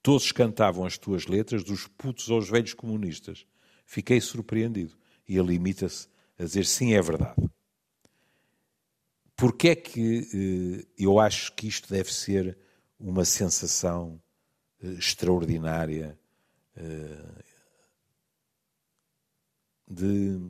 todos 0.00 0.30
cantavam 0.30 0.86
as 0.86 0.96
tuas 0.96 1.26
letras, 1.26 1.64
dos 1.64 1.88
putos 1.88 2.30
aos 2.30 2.48
velhos 2.48 2.74
comunistas. 2.74 3.44
Fiquei 3.84 4.20
surpreendido. 4.20 4.96
E 5.28 5.36
ele 5.36 5.48
limita-se 5.48 6.06
a 6.38 6.44
dizer 6.44 6.64
sim, 6.64 6.94
é 6.94 7.02
verdade. 7.02 7.34
Porque 9.34 9.70
é 9.70 9.74
que 9.74 10.28
eh, 10.32 10.86
eu 10.96 11.18
acho 11.18 11.52
que 11.56 11.66
isto 11.66 11.92
deve 11.92 12.14
ser 12.14 12.56
uma 13.00 13.24
sensação 13.24 14.22
eh, 14.80 14.92
extraordinária 14.92 16.16
de 19.88 20.40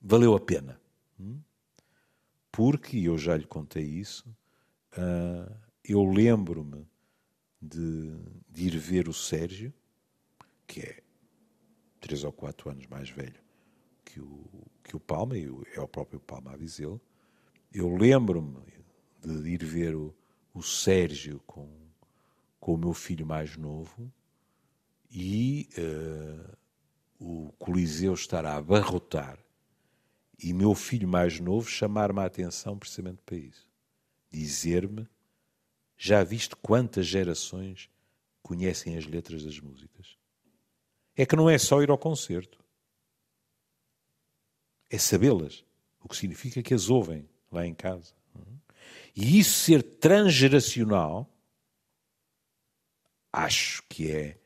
valeu 0.00 0.34
a 0.34 0.40
pena. 0.40 0.80
Hum? 1.18 1.40
Porque, 2.50 2.98
eu 2.98 3.16
já 3.16 3.36
lhe 3.36 3.46
contei 3.46 3.84
isso, 3.84 4.28
uh, 4.98 5.54
eu 5.84 6.04
lembro-me 6.04 6.86
de, 7.60 8.14
de, 8.50 8.66
ir 8.66 8.76
ver 8.76 9.08
o 9.08 9.12
Sérgio, 9.12 9.72
que 10.66 10.80
é 10.80 11.02
três 12.00 12.24
ou 12.24 12.32
quatro 12.32 12.68
anos 12.70 12.86
mais 12.88 13.08
velho 13.08 13.40
que 14.12 14.20
o, 14.20 14.44
que 14.84 14.94
o 14.94 15.00
Palma, 15.00 15.38
e 15.38 15.48
é 15.74 15.80
o 15.80 15.88
próprio 15.88 16.20
Palma 16.20 16.52
a 16.52 16.56
dizê-lo. 16.56 17.00
Eu 17.72 17.96
lembro-me 17.96 18.60
de 19.24 19.48
ir 19.48 19.64
ver 19.64 19.94
o, 19.94 20.14
o 20.52 20.62
Sérgio 20.62 21.40
com, 21.46 21.68
com 22.60 22.74
o 22.74 22.78
meu 22.78 22.92
filho 22.92 23.24
mais 23.24 23.56
novo 23.56 24.12
e 25.10 25.51
uh, 25.78 26.56
o 27.18 27.52
Coliseu 27.58 28.14
estar 28.14 28.44
a 28.44 28.56
abarrotar 28.56 29.38
e 30.42 30.52
meu 30.52 30.74
filho 30.74 31.06
mais 31.06 31.38
novo 31.38 31.68
chamar-me 31.68 32.20
a 32.20 32.24
atenção 32.24 32.78
precisamente 32.78 33.22
para 33.24 33.36
isso. 33.36 33.68
Dizer-me 34.30 35.08
já 35.96 36.24
viste 36.24 36.56
quantas 36.56 37.06
gerações 37.06 37.88
conhecem 38.42 38.96
as 38.96 39.06
letras 39.06 39.44
das 39.44 39.60
músicas? 39.60 40.18
É 41.14 41.24
que 41.24 41.36
não 41.36 41.48
é 41.48 41.58
só 41.58 41.82
ir 41.82 41.90
ao 41.90 41.98
concerto. 41.98 42.58
É 44.90 44.98
sabê-las. 44.98 45.64
O 46.02 46.08
que 46.08 46.16
significa 46.16 46.62
que 46.62 46.74
as 46.74 46.90
ouvem 46.90 47.28
lá 47.50 47.64
em 47.64 47.74
casa. 47.74 48.12
E 49.14 49.38
isso 49.38 49.64
ser 49.64 49.82
transgeracional, 49.82 51.30
acho 53.32 53.82
que 53.88 54.10
é 54.10 54.38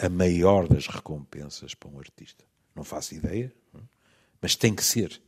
a 0.00 0.08
maior 0.08 0.66
das 0.66 0.86
recompensas 0.86 1.74
para 1.74 1.90
um 1.90 1.98
artista. 1.98 2.44
Não 2.74 2.82
faço 2.82 3.14
ideia, 3.14 3.52
mas 4.40 4.56
tem 4.56 4.74
que 4.74 4.82
ser. 4.82 5.20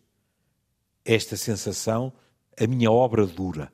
Esta 1.04 1.37
sensação, 1.37 2.12
a 2.58 2.66
minha 2.66 2.90
obra 2.90 3.26
dura. 3.26 3.72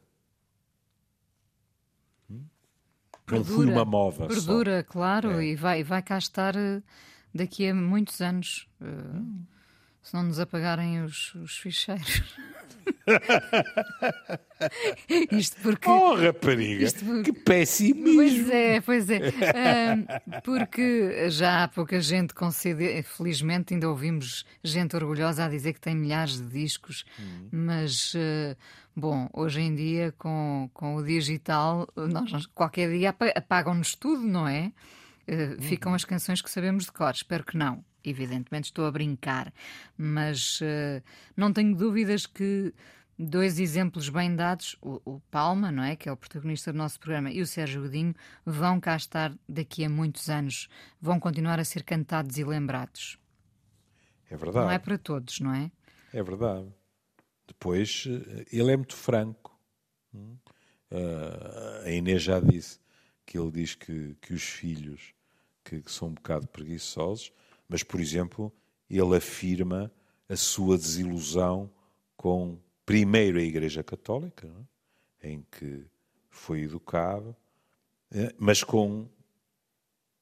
Não 3.31 3.45
fui 3.45 3.67
uma 3.67 3.85
moda. 3.85 4.27
Perdura, 4.27 4.79
só. 4.81 4.93
claro, 4.93 5.41
é. 5.41 5.49
e 5.49 5.55
vai, 5.55 5.85
vai 5.85 6.03
cá 6.03 6.17
estar 6.17 6.57
eh, 6.57 6.83
daqui 7.35 7.69
a 7.69 7.75
muitos 7.75 8.21
anos. 8.23 8.67
Hum. 8.81 9.45
Se 10.09 10.15
não 10.15 10.23
nos 10.23 10.41
apagarem 10.41 11.03
os, 11.03 11.35
os 11.35 11.59
ficheiros. 11.59 12.23
isto 15.31 15.61
porque. 15.61 15.87
Oh, 15.87 16.15
rapariga! 16.15 16.83
Isto 16.83 17.05
porque... 17.05 17.31
Que 17.31 17.41
péssimo! 17.41 18.15
Pois 18.15 18.49
é, 18.49 18.81
pois 18.81 19.11
é. 19.11 19.19
Porque 20.43 21.29
já 21.29 21.65
há 21.65 21.69
pouca 21.69 22.01
gente 22.01 22.33
com 22.33 22.51
CD. 22.51 23.03
Felizmente 23.03 23.75
ainda 23.75 23.87
ouvimos 23.87 24.47
gente 24.65 24.97
orgulhosa 24.97 25.45
a 25.45 25.49
dizer 25.49 25.75
que 25.75 25.81
tem 25.81 25.95
milhares 25.95 26.41
de 26.41 26.49
discos, 26.49 27.05
hum. 27.21 27.49
mas. 27.53 28.15
Uh, 28.15 28.57
Bom, 28.97 29.29
hoje 29.33 29.61
em 29.61 29.75
dia, 29.75 30.15
com, 30.19 30.71
com 30.73 30.97
o 30.97 31.05
digital, 31.05 31.87
nós, 31.95 32.47
qualquer 32.47 32.89
dia 32.91 33.15
apagam-nos 33.37 33.95
tudo, 33.95 34.27
não 34.27 34.49
é? 34.49 34.73
Uh, 35.29 35.61
ficam 35.63 35.93
as 35.95 36.05
canções 36.05 36.43
que 36.43 36.51
sabemos 36.51 36.87
de 36.87 36.93
cor. 36.93 37.13
Espero 37.13 37.45
que 37.45 37.59
não. 37.59 37.85
Evidentemente 38.09 38.67
estou 38.67 38.87
a 38.87 38.91
brincar, 38.91 39.53
mas 39.97 40.61
uh, 40.61 41.03
não 41.37 41.53
tenho 41.53 41.75
dúvidas 41.75 42.27
que 42.27 42.73
dois 43.19 43.59
exemplos 43.59 44.09
bem 44.09 44.35
dados, 44.37 44.77
o, 44.81 45.01
o, 45.05 45.21
Palma, 45.31 45.73
não 45.73 45.83
é, 45.83 45.97
que 45.97 46.09
é 46.09 46.13
o 46.13 46.17
protagonista 46.17 46.73
do 46.73 46.79
nosso 46.79 47.01
programa, 47.01 47.31
e 47.31 47.43
o 47.43 47.47
Sérgio 47.47 47.83
Godinho, 47.83 48.15
vão 48.47 48.79
cá 48.79 48.97
estar 48.97 49.35
daqui 49.49 49.85
a 49.85 49.91
muitos 49.91 50.31
anos, 50.31 50.69
vão 51.01 51.19
continuar 51.19 51.59
a 51.59 51.65
ser 51.65 51.83
cantados 51.83 52.39
e 52.39 52.45
lembrados. 52.45 53.19
É 54.31 54.37
verdade. 54.37 54.67
Não 54.67 54.71
é 54.73 54.79
para 54.79 54.97
todos, 54.99 55.41
não 55.41 55.53
é? 55.53 55.71
É 56.13 56.23
verdade. 56.23 56.73
Depois, 57.47 58.05
eh, 58.07 58.45
ele 58.53 58.73
é 58.73 58.77
muito 58.77 58.95
franco. 58.95 59.59
Uh, 60.15 61.85
a 61.85 61.91
Inês 61.91 62.23
já 62.23 62.41
disse 62.41 62.79
que 63.27 63.39
ele 63.39 63.51
diz 63.51 63.75
que, 63.75 64.17
que 64.23 64.33
os 64.33 64.43
filhos 64.43 65.13
que, 65.65 65.83
que 65.83 65.91
são 65.91 66.09
um 66.09 66.15
bocado 66.15 66.47
preguiçosos, 66.49 67.33
mas, 67.69 67.83
por 67.83 68.01
exemplo, 68.01 68.53
ele 68.89 69.17
afirma 69.17 69.93
a 70.29 70.37
sua 70.37 70.77
desilusão 70.79 71.71
com, 72.17 72.59
primeiro, 72.85 73.39
a 73.39 73.43
Igreja 73.43 73.83
Católica, 73.83 74.51
é? 75.21 75.31
em 75.31 75.45
que 75.51 75.85
foi 76.31 76.63
educado, 76.63 77.37
é? 78.11 78.35
mas 78.39 78.65
com 78.65 79.09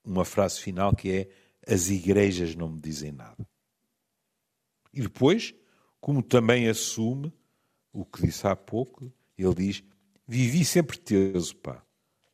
uma 0.05 0.25
frase 0.25 0.61
final 0.61 0.95
que 0.95 1.11
é: 1.11 1.29
As 1.73 1.89
igrejas 1.89 2.55
não 2.55 2.69
me 2.69 2.81
dizem 2.81 3.13
nada. 3.13 3.47
E 4.93 5.01
depois, 5.03 5.55
como 6.01 6.23
também 6.23 6.69
assume 6.69 7.33
o 7.93 8.05
que 8.05 8.23
disse 8.23 8.47
há 8.47 8.57
pouco, 8.57 9.13
ele 9.37 9.55
diz: 9.55 9.85
Vivi 10.27 10.65
sempre 10.65 10.99
teso, 10.99 11.57
pá. 11.57 11.85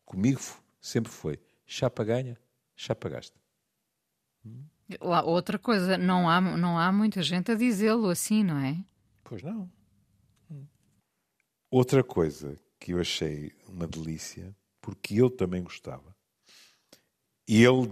Comigo 0.04 0.40
sempre 0.80 1.10
foi. 1.10 1.38
Chapa 1.66 2.04
ganha, 2.04 2.38
chapa 2.76 3.08
gasta. 3.08 3.40
Outra 5.00 5.58
coisa, 5.58 5.96
não 5.96 6.28
há, 6.28 6.40
não 6.40 6.78
há 6.78 6.92
muita 6.92 7.22
gente 7.22 7.50
a 7.52 7.54
dizê-lo 7.54 8.08
assim, 8.08 8.42
não 8.42 8.58
é? 8.58 8.82
Pois 9.24 9.42
não. 9.42 9.70
Outra 11.70 12.04
coisa 12.04 12.58
que 12.78 12.92
eu 12.92 13.00
achei 13.00 13.52
uma 13.66 13.86
delícia, 13.86 14.54
porque 14.80 15.14
eu 15.14 15.30
também 15.30 15.62
gostava, 15.62 16.14
e 17.48 17.64
ele 17.64 17.90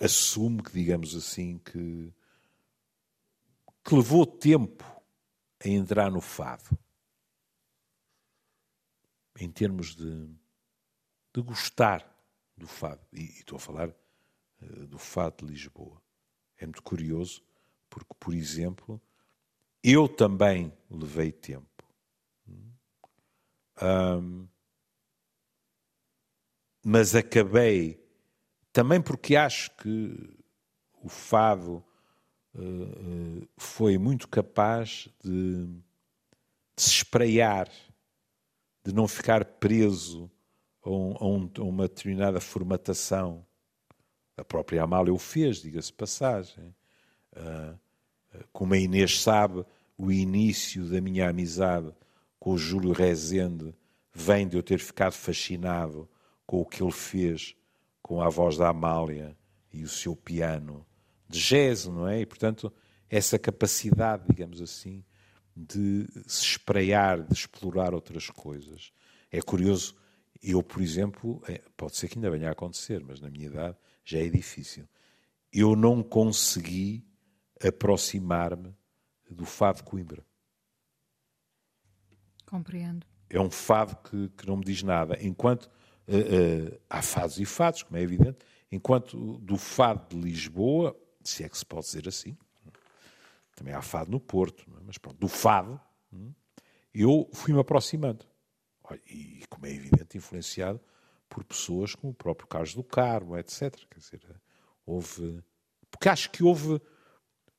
assume 0.00 0.62
que, 0.62 0.72
digamos 0.72 1.14
assim, 1.14 1.58
que, 1.58 2.12
que 3.84 3.94
levou 3.94 4.26
tempo 4.26 4.84
a 5.64 5.68
entrar 5.68 6.10
no 6.10 6.20
fado. 6.20 6.78
Em 9.38 9.50
termos 9.50 9.94
de, 9.94 10.28
de 11.34 11.42
gostar 11.42 12.08
do 12.56 12.66
fado. 12.66 13.04
E, 13.12 13.20
e 13.20 13.38
estou 13.40 13.56
a 13.56 13.60
falar 13.60 13.94
do 14.60 14.98
fado 14.98 15.44
de 15.44 15.52
Lisboa. 15.52 16.00
É 16.58 16.66
muito 16.66 16.82
curioso, 16.82 17.42
porque, 17.88 18.14
por 18.18 18.34
exemplo, 18.34 19.00
eu 19.82 20.08
também 20.08 20.72
levei 20.90 21.30
tempo. 21.30 21.84
Um, 23.82 24.48
mas 26.82 27.14
acabei, 27.14 28.02
também 28.72 29.02
porque 29.02 29.36
acho 29.36 29.70
que 29.76 30.36
o 31.02 31.08
fado 31.08 31.84
uh, 32.54 33.48
foi 33.56 33.98
muito 33.98 34.28
capaz 34.28 35.08
de, 35.22 35.66
de 35.66 36.82
se 36.82 36.90
espraiar, 36.90 37.68
de 38.84 38.94
não 38.94 39.06
ficar 39.06 39.44
preso 39.44 40.30
a, 40.82 40.90
um, 40.90 41.16
a, 41.18 41.26
um, 41.26 41.50
a 41.58 41.62
uma 41.62 41.88
determinada 41.88 42.40
formatação. 42.40 43.44
A 44.36 44.44
própria 44.44 44.82
Amália 44.82 45.12
o 45.12 45.18
fez, 45.18 45.62
diga-se 45.62 45.92
passagem. 45.92 46.74
Uh, 47.32 47.78
como 48.52 48.74
a 48.74 48.78
Inês 48.78 49.20
sabe, 49.20 49.64
o 49.96 50.12
início 50.12 50.84
da 50.84 51.00
minha 51.00 51.28
amizade 51.28 51.92
com 52.38 52.52
o 52.52 52.58
Júlio 52.58 52.92
Rezende 52.92 53.74
vem 54.12 54.46
de 54.46 54.56
eu 54.56 54.62
ter 54.62 54.78
ficado 54.78 55.12
fascinado 55.12 56.08
com 56.46 56.60
o 56.60 56.66
que 56.66 56.82
ele 56.82 56.92
fez 56.92 57.56
com 58.02 58.20
a 58.20 58.28
voz 58.28 58.56
da 58.56 58.68
Amália 58.68 59.36
e 59.72 59.82
o 59.82 59.88
seu 59.88 60.14
piano 60.14 60.86
de 61.28 61.40
jazz, 61.40 61.86
não 61.86 62.06
é? 62.06 62.20
E, 62.20 62.26
portanto, 62.26 62.72
essa 63.10 63.38
capacidade, 63.38 64.24
digamos 64.28 64.62
assim, 64.62 65.04
de 65.56 66.06
se 66.26 66.44
espraiar, 66.44 67.22
de 67.22 67.34
explorar 67.34 67.94
outras 67.94 68.30
coisas. 68.30 68.92
É 69.30 69.40
curioso, 69.40 69.96
eu, 70.42 70.62
por 70.62 70.82
exemplo, 70.82 71.42
é, 71.48 71.60
pode 71.76 71.96
ser 71.96 72.08
que 72.08 72.18
ainda 72.18 72.30
venha 72.30 72.48
a 72.48 72.52
acontecer, 72.52 73.02
mas 73.02 73.20
na 73.20 73.30
minha 73.30 73.46
idade 73.46 73.76
já 74.06 74.20
é 74.20 74.28
difícil. 74.28 74.88
Eu 75.52 75.74
não 75.74 76.02
consegui 76.02 77.04
aproximar-me 77.60 78.74
do 79.28 79.44
fado 79.44 79.78
de 79.78 79.82
Coimbra. 79.82 80.24
Compreendo. 82.46 83.04
É 83.28 83.40
um 83.40 83.50
fado 83.50 83.96
que, 83.96 84.28
que 84.30 84.46
não 84.46 84.56
me 84.56 84.64
diz 84.64 84.82
nada. 84.84 85.18
Enquanto 85.20 85.64
uh, 85.64 86.72
uh, 86.72 86.80
há 86.88 87.02
fados 87.02 87.40
e 87.40 87.44
fados, 87.44 87.82
como 87.82 87.98
é 87.98 88.02
evidente, 88.02 88.38
enquanto 88.70 89.38
do 89.38 89.56
fado 89.56 90.16
de 90.16 90.22
Lisboa, 90.22 90.96
se 91.24 91.42
é 91.42 91.48
que 91.48 91.58
se 91.58 91.66
pode 91.66 91.86
dizer 91.86 92.06
assim, 92.06 92.36
também 93.56 93.74
há 93.74 93.82
fado 93.82 94.10
no 94.12 94.20
Porto, 94.20 94.64
é? 94.78 94.82
mas 94.84 94.98
pronto, 94.98 95.18
do 95.18 95.26
fado, 95.26 95.80
hum, 96.12 96.32
eu 96.94 97.28
fui-me 97.32 97.58
aproximando. 97.58 98.24
E, 99.10 99.42
como 99.50 99.66
é 99.66 99.72
evidente, 99.72 100.16
influenciado 100.16 100.80
por 101.36 101.44
pessoas 101.44 101.94
como 101.94 102.12
o 102.12 102.14
próprio 102.14 102.48
Carlos 102.48 102.72
do 102.72 102.82
Carmo, 102.82 103.36
etc. 103.36 103.76
Quer 103.90 103.98
dizer, 103.98 104.20
houve. 104.86 105.44
Porque 105.90 106.08
acho 106.08 106.30
que 106.30 106.42
houve 106.42 106.80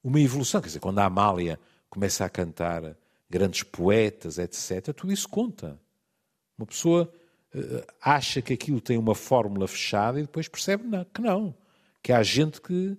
uma 0.04 0.20
evolução. 0.20 0.60
Quer 0.60 0.68
dizer, 0.68 0.80
quando 0.80 0.98
a 0.98 1.06
Amália 1.06 1.60
começa 1.88 2.26
a 2.26 2.30
cantar 2.30 2.98
grandes 3.30 3.62
poetas, 3.62 4.40
etc., 4.40 4.92
tudo 4.96 5.13
isso 5.13 5.30
conta. 5.30 5.80
Uma 6.58 6.66
pessoa 6.66 7.13
uh, 7.54 7.94
acha 8.02 8.42
que 8.42 8.52
aquilo 8.52 8.82
tem 8.82 8.98
uma 8.98 9.13
fórmula 9.13 9.68
fechada 9.68 10.18
e 10.18 10.24
depois 10.24 10.48
percebe 10.48 10.84
que 11.13 11.22
não. 11.22 11.56
Que 12.02 12.12
há 12.12 12.24
gente 12.24 12.60
que, 12.60 12.98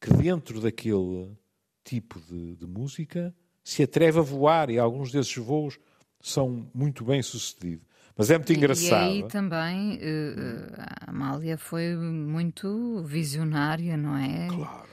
que 0.00 0.14
dentro 0.14 0.62
daquele 0.62 1.36
tipo 1.84 2.18
de, 2.22 2.56
de 2.56 2.66
música 2.66 3.34
se 3.62 3.82
atreve 3.82 4.18
a 4.18 4.22
voar 4.22 4.70
e 4.70 4.78
alguns 4.78 5.12
desses 5.12 5.36
voos 5.36 5.78
são 6.22 6.70
muito 6.72 7.04
bem 7.04 7.22
sucedidos. 7.22 7.84
Mas 8.16 8.30
é 8.30 8.38
muito 8.38 8.52
engraçado. 8.52 9.10
E 9.12 9.22
aí 9.22 9.28
também 9.28 9.96
uh, 9.96 10.72
a 10.78 11.10
Amália 11.10 11.58
foi 11.58 11.94
muito 11.94 13.02
visionária, 13.02 13.96
não 13.96 14.16
é? 14.16 14.48
Claro 14.48 14.86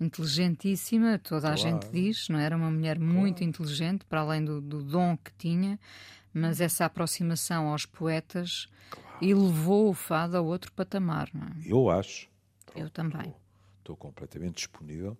inteligentíssima, 0.00 1.18
toda 1.18 1.42
claro. 1.42 1.54
a 1.54 1.56
gente 1.56 1.88
diz, 1.90 2.28
não 2.28 2.38
é? 2.38 2.44
era 2.44 2.56
uma 2.56 2.70
mulher 2.70 2.98
muito 2.98 3.38
claro. 3.38 3.50
inteligente, 3.50 4.04
para 4.06 4.20
além 4.22 4.44
do, 4.44 4.60
do, 4.60 4.82
dom 4.82 5.16
que 5.16 5.32
tinha, 5.34 5.78
mas 6.32 6.60
essa 6.60 6.86
aproximação 6.86 7.68
aos 7.68 7.84
poetas 7.84 8.66
claro. 8.90 9.24
elevou 9.24 9.90
o 9.90 9.94
fado 9.94 10.36
a 10.36 10.40
outro 10.40 10.72
patamar, 10.72 11.28
não 11.34 11.46
é? 11.46 11.52
Eu 11.66 11.90
acho. 11.90 12.28
Eu 12.74 12.88
também. 12.88 13.20
Estou, 13.20 13.40
estou 13.78 13.96
completamente 13.96 14.54
disponível 14.54 15.18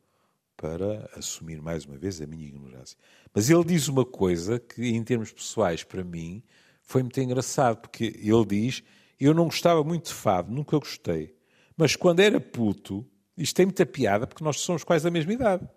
para 0.57 1.11
assumir 1.15 1.61
mais 1.61 1.85
uma 1.85 1.97
vez 1.97 2.21
a 2.21 2.27
minha 2.27 2.47
ignorância. 2.47 2.97
Mas 3.35 3.51
ele 3.51 3.65
diz 3.65 3.89
uma 3.89 4.05
coisa 4.05 4.59
que, 4.59 4.89
em 4.89 5.03
termos 5.03 5.33
pessoais, 5.33 5.83
para 5.85 6.05
mim, 6.05 6.43
foi 6.91 7.05
muito 7.05 7.21
engraçado, 7.21 7.77
porque 7.77 8.17
ele 8.21 8.45
diz: 8.45 8.83
Eu 9.19 9.33
não 9.33 9.45
gostava 9.45 9.85
muito 9.85 10.07
de 10.07 10.13
fado, 10.13 10.51
nunca 10.51 10.77
gostei. 10.77 11.33
Mas 11.77 11.95
quando 11.95 12.19
era 12.19 12.41
puto, 12.41 13.07
isto 13.37 13.55
tem 13.55 13.67
muita 13.67 13.87
piada 13.87 14.27
porque 14.27 14.43
nós 14.43 14.59
somos 14.59 14.83
quase 14.83 15.05
da 15.05 15.11
mesma 15.11 15.33
idade. 15.33 15.69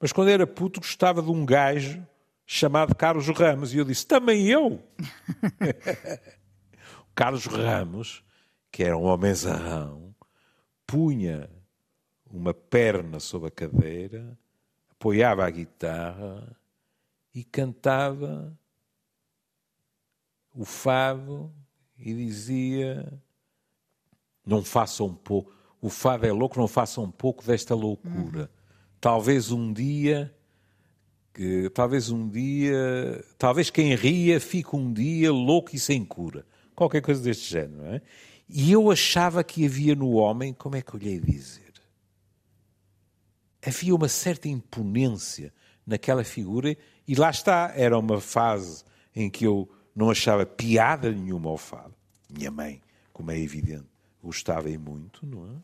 Mas 0.00 0.10
quando 0.10 0.30
era 0.30 0.44
puto 0.44 0.80
gostava 0.80 1.22
de 1.22 1.30
um 1.30 1.46
gajo 1.46 2.04
chamado 2.44 2.92
Carlos 2.92 3.28
Ramos 3.28 3.72
e 3.72 3.78
eu 3.78 3.84
disse, 3.84 4.04
também 4.04 4.48
eu. 4.48 4.82
Carlos 7.14 7.46
Ramos, 7.46 8.24
que 8.72 8.82
era 8.82 8.98
um 8.98 9.04
homem 9.04 9.32
zarrão, 9.32 10.12
punha 10.84 11.48
uma 12.28 12.52
perna 12.52 13.20
sobre 13.20 13.46
a 13.46 13.52
cadeira, 13.52 14.36
apoiava 14.90 15.46
a 15.46 15.50
guitarra 15.50 16.56
e 17.32 17.44
cantava 17.44 18.58
o 20.54 20.64
fado 20.64 21.52
e 21.98 22.12
dizia: 22.14 23.20
Não 24.44 24.62
façam 24.64 25.14
pouco 25.14 25.62
o 25.82 25.90
fado 25.90 26.24
é 26.24 26.30
louco, 26.30 26.60
não 26.60 26.68
faça 26.68 27.00
um 27.00 27.10
pouco 27.10 27.44
desta 27.44 27.74
loucura. 27.74 28.42
Uhum. 28.42 28.48
Talvez 29.00 29.50
um 29.50 29.72
dia, 29.72 30.32
que, 31.34 31.68
talvez 31.70 32.08
um 32.08 32.28
dia, 32.28 33.24
talvez 33.36 33.68
quem 33.68 33.92
ria 33.96 34.38
fique 34.38 34.76
um 34.76 34.92
dia 34.92 35.32
louco 35.32 35.74
e 35.74 35.80
sem 35.80 36.04
cura. 36.04 36.46
Qualquer 36.76 37.02
coisa 37.02 37.20
deste 37.20 37.50
género, 37.50 37.82
não 37.82 37.94
é? 37.94 38.02
E 38.48 38.70
eu 38.70 38.92
achava 38.92 39.42
que 39.42 39.66
havia 39.66 39.96
no 39.96 40.12
homem, 40.12 40.54
como 40.54 40.76
é 40.76 40.82
que 40.82 40.94
eu 40.94 41.00
lhe 41.00 41.14
ia 41.14 41.20
dizer? 41.20 41.72
Havia 43.66 43.94
uma 43.94 44.08
certa 44.08 44.48
imponência 44.48 45.52
naquela 45.84 46.22
figura, 46.22 46.76
e 47.08 47.14
lá 47.16 47.30
está, 47.30 47.72
era 47.74 47.98
uma 47.98 48.20
fase 48.20 48.84
em 49.16 49.28
que 49.28 49.44
eu 49.44 49.68
não 49.94 50.10
achava 50.10 50.46
piada 50.46 51.10
nenhuma 51.10 51.50
ao 51.50 51.58
fado. 51.58 51.94
Minha 52.30 52.50
mãe, 52.50 52.80
como 53.12 53.30
é 53.30 53.38
evidente, 53.38 53.86
gostava 54.22 54.70
e 54.70 54.78
muito, 54.78 55.26
não 55.26 55.44
é? 55.46 55.54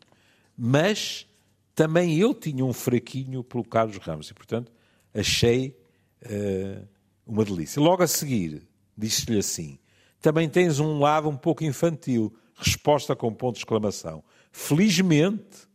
Mas 0.57 1.27
também 1.73 2.17
eu 2.17 2.33
tinha 2.33 2.63
um 2.63 2.73
fraquinho 2.73 3.43
pelo 3.43 3.63
Carlos 3.63 3.97
Ramos 3.97 4.29
e, 4.29 4.33
portanto, 4.33 4.71
achei 5.13 5.75
uh, 6.23 6.87
uma 7.25 7.45
delícia. 7.45 7.81
Logo 7.81 8.03
a 8.03 8.07
seguir, 8.07 8.67
disse-lhe 8.97 9.39
assim: 9.39 9.79
também 10.21 10.49
tens 10.49 10.79
um 10.79 10.99
lado 10.99 11.29
um 11.29 11.37
pouco 11.37 11.63
infantil. 11.63 12.35
Resposta 12.55 13.15
com 13.15 13.33
ponto 13.33 13.55
de 13.55 13.61
exclamação. 13.61 14.23
Felizmente, 14.51 15.67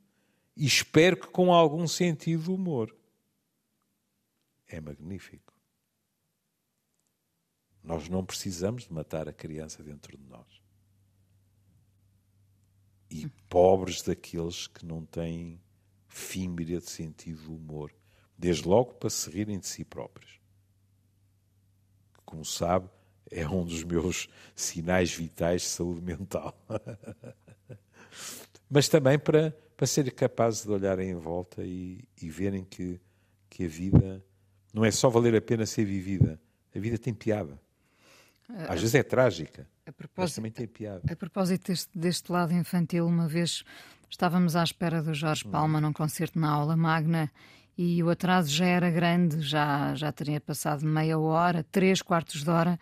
espero 0.55 1.17
que 1.17 1.29
com 1.29 1.53
algum 1.53 1.87
sentido 1.89 2.43
de 2.45 2.51
humor. 2.51 2.95
É 4.69 4.81
magnífico. 4.81 5.44
Nós 7.85 8.09
não 8.09 8.25
precisamos 8.25 8.85
de 8.85 8.93
matar 8.93 9.29
a 9.29 9.33
criança 9.33 9.83
dentro 9.83 10.17
de 10.17 10.25
nós. 10.25 10.63
E 13.11 13.29
pobres 13.49 14.01
daqueles 14.01 14.67
que 14.67 14.87
não 14.87 15.05
têm 15.05 15.61
fímbria 16.09 16.81
de 16.81 16.89
sentido 16.89 17.43
do 17.43 17.57
humor, 17.57 17.95
desde 18.39 18.67
logo 18.67 18.95
para 18.95 19.11
se 19.11 19.31
rirem 19.31 19.59
de 19.59 19.67
si 19.67 19.85
próprios. 19.85 20.41
Como 22.25 22.43
sabe, 22.43 22.89
é 23.31 23.47
um 23.47 23.65
dos 23.65 23.85
meus 23.85 24.29
sinais 24.57 25.13
vitais 25.13 25.63
de 25.63 25.69
saúde 25.69 26.01
mental. 26.01 26.57
Mas 28.71 28.89
também 28.89 29.19
para, 29.19 29.51
para 29.77 29.87
ser 29.87 30.11
capazes 30.13 30.65
de 30.65 30.71
olharem 30.71 31.11
em 31.11 31.17
volta 31.17 31.63
e, 31.63 32.03
e 32.21 32.31
verem 32.31 32.65
que, 32.65 32.99
que 33.51 33.67
a 33.67 33.69
vida 33.69 34.25
não 34.73 34.85
é 34.85 34.91
só 34.91 35.11
valer 35.11 35.37
a 35.37 35.43
pena 35.43 35.67
ser 35.67 35.85
vivida, 35.85 36.41
a 36.75 36.79
vida 36.79 36.97
tem 36.97 37.13
piada. 37.13 37.63
Às 38.69 38.81
vezes 38.81 38.95
é 38.95 39.03
trágica, 39.03 39.67
mas 40.17 40.35
também 40.35 40.53
tem 40.53 40.67
piada. 40.67 41.01
A 41.11 41.17
propósito 41.17 41.69
deste, 41.69 41.99
deste 41.99 42.31
lado 42.31 42.53
infantil, 42.53 43.07
uma 43.07 43.27
vez 43.27 43.65
estávamos 44.11 44.55
à 44.55 44.63
espera 44.63 45.03
do 45.03 45.15
Jorge 45.15 45.45
Palma 45.45 45.81
num 45.81 45.93
concerto 45.93 46.39
na 46.39 46.51
aula 46.51 46.77
magna 46.77 47.31
e 47.77 48.03
o 48.03 48.11
atraso 48.11 48.51
já 48.51 48.67
era 48.67 48.91
grande, 48.91 49.41
já, 49.41 49.95
já 49.95 50.13
teria 50.13 50.41
passado 50.41 50.87
meia 50.87 51.19
hora, 51.19 51.65
três 51.71 52.01
quartos 52.01 52.45
de 52.45 52.51
hora, 52.51 52.79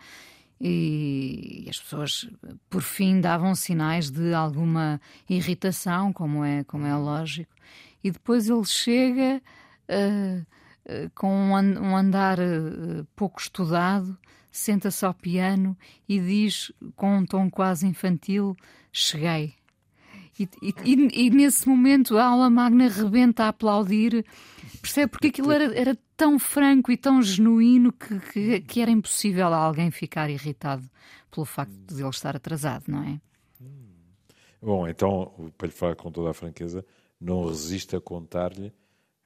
e, 0.61 1.65
as 1.69 1.79
pessoas, 1.79 2.29
por 2.69 2.81
fim, 2.81 3.19
davam 3.19 3.53
sinais 3.55 4.09
de 4.09 4.33
alguma 4.33 5.01
irritação, 5.29 6.13
como 6.13 6.45
é, 6.45 6.63
como 6.63 6.85
é 6.85 6.95
lógico, 6.95 7.53
e 8.03 8.11
depois 8.11 8.47
ele 8.47 8.63
chega 8.63 9.41
uh, 9.89 10.41
uh, 10.41 11.11
com 11.15 11.51
um, 11.51 11.97
andar 11.97 12.39
uh, 12.39 13.05
pouco 13.15 13.41
estudado, 13.41 14.17
senta-se 14.53 15.03
ao 15.03 15.13
piano 15.15 15.75
e 16.07 16.19
diz 16.19 16.71
com 16.95 17.17
um 17.17 17.25
tom 17.25 17.49
quase 17.49 17.87
infantil: 17.87 18.55
Cheguei. 18.91 19.55
E, 20.39 20.47
e, 20.61 21.25
e, 21.25 21.29
nesse 21.29 21.67
momento 21.67 22.17
a 22.17 22.25
aula 22.25 22.49
magna 22.49 22.87
rebenta 22.87 23.43
a 23.43 23.47
aplaudir, 23.49 24.25
percebe? 24.81 25.11
Porque 25.11 25.27
aquilo 25.27 25.51
era, 25.51 25.65
era 25.75 25.97
tão 26.17 26.39
franco 26.39 26.91
e 26.91 26.97
tão 26.97 27.21
genuíno 27.21 27.91
que, 27.91 28.19
que, 28.19 28.61
que, 28.61 28.81
era 28.81 28.89
impossível 28.89 29.47
a 29.47 29.57
alguém 29.57 29.91
ficar 29.91 30.31
irritado 30.31 30.89
pelo 31.29 31.45
facto 31.45 31.73
de 31.93 32.01
ele 32.01 32.09
estar 32.09 32.35
atrasado, 32.35 32.85
não 32.87 33.03
é? 33.03 33.21
Bom, 34.59 34.87
então, 34.87 35.51
para 35.57 35.67
lhe 35.67 35.73
falar 35.73 35.95
com 35.95 36.11
toda 36.11 36.31
a 36.31 36.33
franqueza, 36.33 36.83
não 37.19 37.45
resisto 37.45 37.95
a 37.95 38.01
contar-lhe 38.01 38.73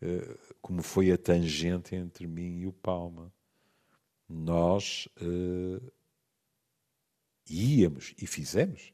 uh, 0.01 0.37
como 0.61 0.81
foi 0.81 1.11
a 1.11 1.17
tangente 1.17 1.95
entre 1.95 2.27
mim 2.27 2.59
e 2.59 2.67
o 2.67 2.73
Palma. 2.73 3.31
Nós 4.27 5.07
uh, 5.21 5.91
íamos 7.49 8.13
e 8.17 8.27
fizemos 8.27 8.93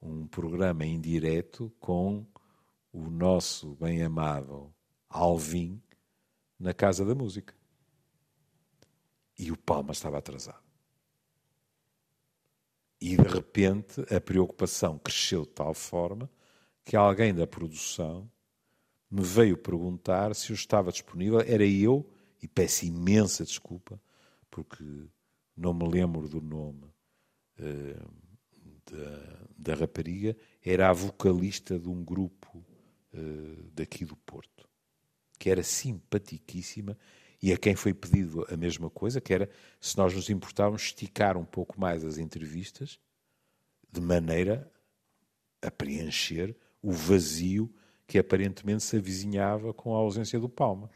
um 0.00 0.26
programa 0.26 0.84
em 0.84 1.00
direto 1.00 1.72
com 1.80 2.26
o 2.92 3.08
nosso 3.08 3.74
bem-amado 3.76 4.72
Alvin 5.08 5.82
na 6.58 6.74
Casa 6.74 7.04
da 7.04 7.14
Música. 7.14 7.54
E 9.38 9.50
o 9.50 9.56
Palma 9.56 9.92
estava 9.92 10.18
atrasado. 10.18 10.64
E 13.00 13.16
de 13.16 13.28
repente 13.28 14.00
a 14.14 14.20
preocupação 14.20 14.98
cresceu 14.98 15.42
de 15.42 15.50
tal 15.50 15.74
forma 15.74 16.30
que 16.84 16.96
alguém 16.96 17.34
da 17.34 17.46
produção 17.46 18.30
me 19.10 19.22
veio 19.22 19.56
perguntar 19.56 20.34
se 20.34 20.50
eu 20.50 20.54
estava 20.54 20.90
disponível. 20.90 21.40
Era 21.40 21.66
eu, 21.66 22.08
e 22.42 22.48
peço 22.48 22.86
imensa 22.86 23.44
desculpa, 23.44 24.00
porque 24.56 24.82
não 25.54 25.74
me 25.74 25.86
lembro 25.86 26.26
do 26.26 26.40
nome. 26.40 26.90
Uh, 27.58 28.26
da, 28.90 29.46
da 29.58 29.74
rapariga 29.74 30.36
era 30.64 30.88
a 30.88 30.92
vocalista 30.92 31.78
de 31.78 31.88
um 31.88 32.04
grupo 32.04 32.64
uh, 33.12 33.70
daqui 33.74 34.04
do 34.04 34.16
Porto, 34.16 34.66
que 35.38 35.50
era 35.50 35.62
simpaticíssima 35.62 36.96
e 37.42 37.52
a 37.52 37.58
quem 37.58 37.74
foi 37.74 37.92
pedido 37.92 38.46
a 38.48 38.56
mesma 38.56 38.88
coisa, 38.88 39.20
que 39.20 39.34
era 39.34 39.50
se 39.80 39.96
nós 39.98 40.14
nos 40.14 40.30
importávamos 40.30 40.82
esticar 40.82 41.36
um 41.36 41.44
pouco 41.44 41.78
mais 41.78 42.04
as 42.04 42.16
entrevistas, 42.16 42.98
de 43.90 44.00
maneira 44.00 44.70
a 45.60 45.70
preencher 45.70 46.56
o 46.80 46.92
vazio 46.92 47.74
que 48.06 48.18
aparentemente 48.18 48.84
se 48.84 48.96
avizinhava 48.96 49.74
com 49.74 49.94
a 49.94 49.98
ausência 49.98 50.38
do 50.38 50.48
Palma. 50.48 50.90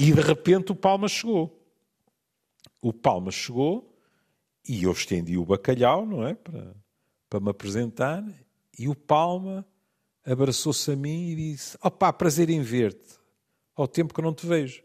E 0.00 0.12
de 0.12 0.20
repente 0.20 0.70
o 0.70 0.76
Palma 0.76 1.08
chegou. 1.08 1.60
O 2.80 2.92
Palma 2.92 3.32
chegou 3.32 3.98
e 4.64 4.84
eu 4.84 4.92
estendi 4.92 5.36
o 5.36 5.44
bacalhau, 5.44 6.06
não 6.06 6.24
é? 6.24 6.34
Para, 6.34 6.76
para 7.28 7.40
me 7.40 7.50
apresentar. 7.50 8.24
E 8.78 8.88
o 8.88 8.94
Palma 8.94 9.66
abraçou-se 10.24 10.88
a 10.92 10.94
mim 10.94 11.30
e 11.30 11.34
disse: 11.34 11.76
Opá, 11.82 12.12
prazer 12.12 12.48
em 12.48 12.62
ver-te. 12.62 13.18
Ao 13.74 13.88
tempo 13.88 14.14
que 14.14 14.22
não 14.22 14.32
te 14.32 14.46
vejo. 14.46 14.84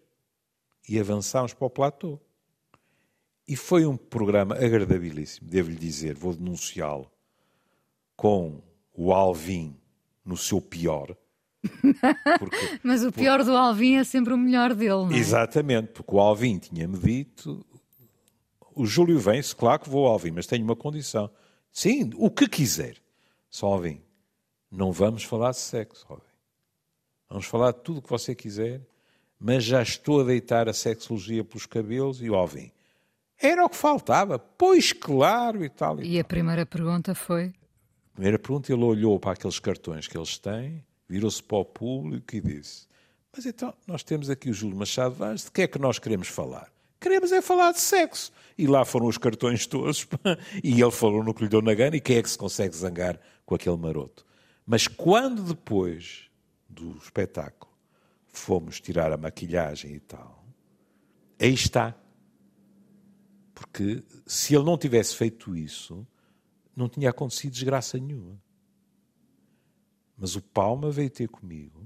E 0.90 1.00
avançámos 1.00 1.54
para 1.54 1.68
o 1.68 1.70
platô. 1.70 2.20
E 3.48 3.56
foi 3.56 3.86
um 3.86 3.96
programa 3.96 4.56
agradabilíssimo, 4.56 5.48
devo-lhe 5.48 5.76
dizer, 5.76 6.16
vou 6.16 6.34
denunciá-lo, 6.34 7.12
com 8.16 8.64
o 8.94 9.14
Alvin 9.14 9.78
no 10.26 10.38
seu 10.38 10.60
pior. 10.60 11.16
Porque, 12.40 12.80
Mas 12.84 13.04
o 13.06 13.12
pior 13.12 13.38
porque... 13.38 13.52
do 13.52 13.58
Alvin 13.58 13.96
é 13.96 14.04
sempre 14.04 14.34
o 14.34 14.38
melhor 14.38 14.74
dele, 14.74 14.90
não 14.90 15.12
é? 15.12 15.18
Exatamente, 15.18 15.94
porque 15.94 16.14
o 16.14 16.20
Alvin 16.20 16.58
tinha-me 16.58 16.98
dito 16.98 17.66
o 18.76 18.86
Júlio 18.86 19.20
vem-se, 19.20 19.56
claro 19.56 19.82
que 19.82 19.90
vou, 19.90 20.08
Alvin, 20.08 20.32
mas 20.32 20.48
tenho 20.48 20.64
uma 20.64 20.76
condição. 20.76 21.30
Sim, 21.72 22.12
o 22.16 22.30
que 22.30 22.48
quiser. 22.48 22.98
Só, 23.50 23.68
Alvin, 23.68 24.02
não 24.72 24.92
vamos 24.92 25.24
falar 25.24 25.52
de 25.52 25.58
sexo, 25.58 26.06
Alvin. 26.10 26.24
Vamos 27.30 27.46
falar 27.46 27.72
de 27.72 27.80
tudo 27.82 27.98
o 27.98 28.02
que 28.02 28.10
você 28.10 28.36
quiser, 28.36 28.82
mas 29.40 29.64
já 29.64 29.82
estou 29.82 30.22
a 30.22 30.24
deitar 30.24 30.70
a 30.70 30.74
sexologia 30.74 31.44
pelos 31.44 31.66
cabelos 31.66 32.22
e, 32.22 32.28
Alvin, 32.28 32.72
era 33.40 33.66
o 33.66 33.70
que 33.70 33.76
faltava. 33.76 34.38
Pois 34.38 34.94
claro 34.94 35.64
e 35.64 35.70
tal. 35.70 36.00
E, 36.00 36.16
e 36.16 36.20
a 36.20 36.24
primeira 36.24 36.66
pergunta 36.66 37.16
foi? 37.16 37.54
A 38.12 38.14
primeira 38.14 38.40
pergunta, 38.40 38.72
ele 38.72 38.84
olhou 38.84 39.20
para 39.20 39.34
aqueles 39.34 39.60
cartões 39.60 40.08
que 40.08 40.18
eles 40.18 40.38
têm, 40.38 40.84
virou-se 41.14 41.44
para 41.44 41.58
o 41.58 41.66
público 41.66 42.36
e 42.36 42.42
disse: 42.42 42.88
Mas 43.32 43.46
então, 43.46 43.74
nós 43.86 44.04
temos 44.04 44.30
aqui 44.32 44.50
o 44.50 44.54
Júlio 44.54 44.76
Machado 44.76 45.14
Vaz, 45.14 45.46
de 45.46 45.52
que 45.52 45.62
é 45.62 45.68
que 45.68 45.78
nós 45.78 46.00
queremos 46.00 46.28
falar? 46.28 46.72
Queremos 47.00 47.32
é 47.32 47.42
falar 47.42 47.72
de 47.72 47.80
sexo. 47.80 48.32
E 48.58 48.66
lá 48.66 48.84
foram 48.84 49.08
os 49.08 49.18
cartões 49.18 49.68
todos, 49.68 50.08
e 50.64 50.82
ele 50.82 50.92
falou 50.92 51.24
no 51.24 51.34
que 51.34 51.44
lhe 51.44 51.50
deu 51.50 51.62
na 51.62 51.74
gana, 51.74 51.96
e 51.96 52.02
quem 52.02 52.18
é 52.18 52.24
que 52.24 52.30
se 52.30 52.38
consegue 52.38 52.76
zangar 52.76 53.20
com 53.46 53.54
aquele 53.54 53.78
maroto? 53.78 54.26
Mas 54.66 54.88
quando 54.88 55.44
depois 55.44 56.30
do 56.68 56.98
espetáculo 56.98 57.72
fomos 58.28 58.80
tirar 58.80 59.12
a 59.12 59.18
maquilhagem 59.18 59.94
e 59.94 60.00
tal, 60.00 60.44
aí 61.40 61.54
está. 61.54 61.96
Porque 63.54 64.04
se 64.26 64.56
ele 64.56 64.64
não 64.64 64.78
tivesse 64.78 65.16
feito 65.16 65.56
isso, 65.56 66.08
não 66.76 66.90
tinha 66.90 67.12
acontecido 67.12 67.52
desgraça 67.52 67.98
nenhuma. 68.00 68.42
Mas 70.24 70.38
o 70.38 70.42
Palma 70.42 70.90
veio 70.90 71.10
ter 71.10 71.28
comigo, 71.28 71.86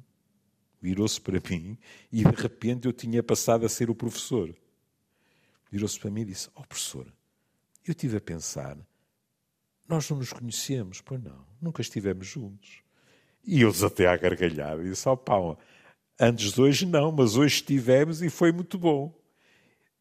virou-se 0.80 1.20
para 1.20 1.42
mim 1.50 1.76
e 2.14 2.24
de 2.24 2.36
repente 2.40 2.86
eu 2.86 2.94
tinha 2.94 3.24
passado 3.24 3.66
a 3.66 3.70
ser 3.70 3.90
o 3.90 3.96
professor 3.96 4.56
virou-se 5.72 6.00
para 6.00 6.12
mim 6.12 6.22
e 6.22 6.26
disse: 6.26 6.48
Ó 6.56 6.62
oh, 6.62 6.68
professor, 6.68 7.08
eu 7.84 7.94
estive 7.94 8.18
a 8.18 8.22
pensar, 8.22 8.78
nós 9.90 10.08
não 10.08 10.20
nos 10.20 10.32
conhecemos, 10.32 11.02
pois 11.02 11.20
não, 11.20 11.48
nunca 11.60 11.82
estivemos 11.82 12.28
juntos. 12.28 12.84
E 13.44 13.64
eles 13.64 13.82
até 13.82 14.06
à 14.06 14.16
gargalhada 14.16 14.84
e 14.84 14.90
disse: 14.92 15.10
Ó 15.10 15.14
oh, 15.14 15.18
pau, 15.18 15.60
antes 16.20 16.54
de 16.54 16.62
hoje 16.62 16.86
não, 16.86 17.12
mas 17.12 17.36
hoje 17.36 17.56
estivemos 17.56 18.22
e 18.22 18.30
foi 18.30 18.52
muito 18.52 18.78
bom. 18.78 19.20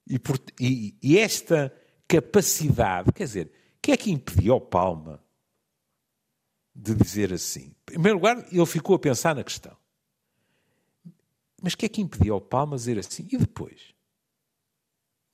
E, 0.06 0.18
por, 0.18 0.38
e, 0.60 0.94
e 1.02 1.18
esta 1.18 1.74
capacidade, 2.06 3.10
quer 3.14 3.24
dizer, 3.24 3.50
que 3.80 3.92
é 3.92 3.96
que 3.96 4.10
impediu 4.10 4.52
ao 4.52 4.60
Palma 4.60 5.24
de 6.76 6.94
dizer 6.94 7.32
assim? 7.32 7.68
Em 7.68 7.74
primeiro 7.86 8.18
lugar, 8.18 8.46
ele 8.52 8.66
ficou 8.66 8.94
a 8.94 8.98
pensar 8.98 9.34
na 9.34 9.42
questão. 9.42 9.74
Mas 11.62 11.74
que 11.74 11.86
é 11.86 11.88
que 11.88 12.02
impediu 12.02 12.34
ao 12.34 12.40
Palma 12.40 12.76
dizer 12.76 12.98
assim? 12.98 13.26
E 13.32 13.38
depois? 13.38 13.94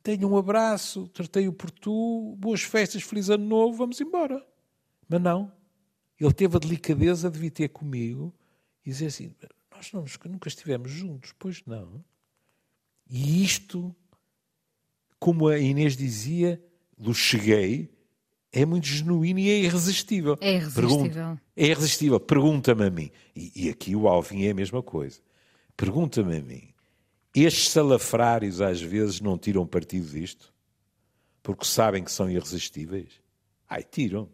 Tenho 0.03 0.29
um 0.29 0.37
abraço, 0.37 1.09
tratei-o 1.09 1.53
por 1.53 1.71
tu, 1.71 2.37
boas 2.39 2.63
festas, 2.63 3.03
feliz 3.03 3.29
ano 3.29 3.45
novo, 3.45 3.77
vamos 3.77 4.01
embora. 4.01 4.45
Mas 5.09 5.21
não. 5.21 5.53
Ele 6.19 6.33
teve 6.33 6.57
a 6.57 6.61
delicadeza 6.61 7.29
de 7.29 7.39
vir 7.39 7.51
ter 7.51 7.69
comigo 7.69 8.33
e 8.87 8.91
dizer 8.91 9.07
assim: 9.07 9.35
Nós 9.71 9.93
não, 9.93 10.05
nunca 10.31 10.49
estivemos 10.49 10.91
juntos, 10.91 11.35
pois 11.39 11.65
não. 11.67 12.05
E 13.11 13.43
isto, 13.43 13.95
como 15.19 15.49
a 15.49 15.59
Inês 15.59 15.97
dizia, 15.97 16.63
do 16.97 17.13
cheguei, 17.13 17.93
é 18.53 18.67
muito 18.67 18.87
genuíno 18.87 19.39
e 19.41 19.49
é 19.49 19.59
irresistível. 19.61 20.37
É 20.41 20.55
irresistível. 20.55 21.39
é 21.57 21.67
irresistível. 21.67 22.21
Pergunta-me 22.21 22.85
a 22.85 22.91
mim. 22.91 23.11
E, 23.35 23.67
e, 23.67 23.71
aqui 23.71 23.97
o 23.97 24.07
Alvin 24.07 24.45
é 24.45 24.51
a 24.51 24.55
mesma 24.55 24.83
coisa. 24.83 25.21
Pergunta-me 25.77 26.37
a 26.37 26.43
mim. 26.43 26.69
Estes 27.35 27.71
salafrários 27.71 28.61
às 28.61 28.81
vezes 28.81 29.21
não 29.23 29.39
tiram 29.39 29.67
partido 29.67 30.07
disto, 30.07 30.53
porque 31.43 31.65
sabem 31.65 32.05
que 32.05 32.13
são 32.13 32.31
irresistíveis. 32.31 33.09
Ai, 33.69 33.83
tiram. 33.83 34.29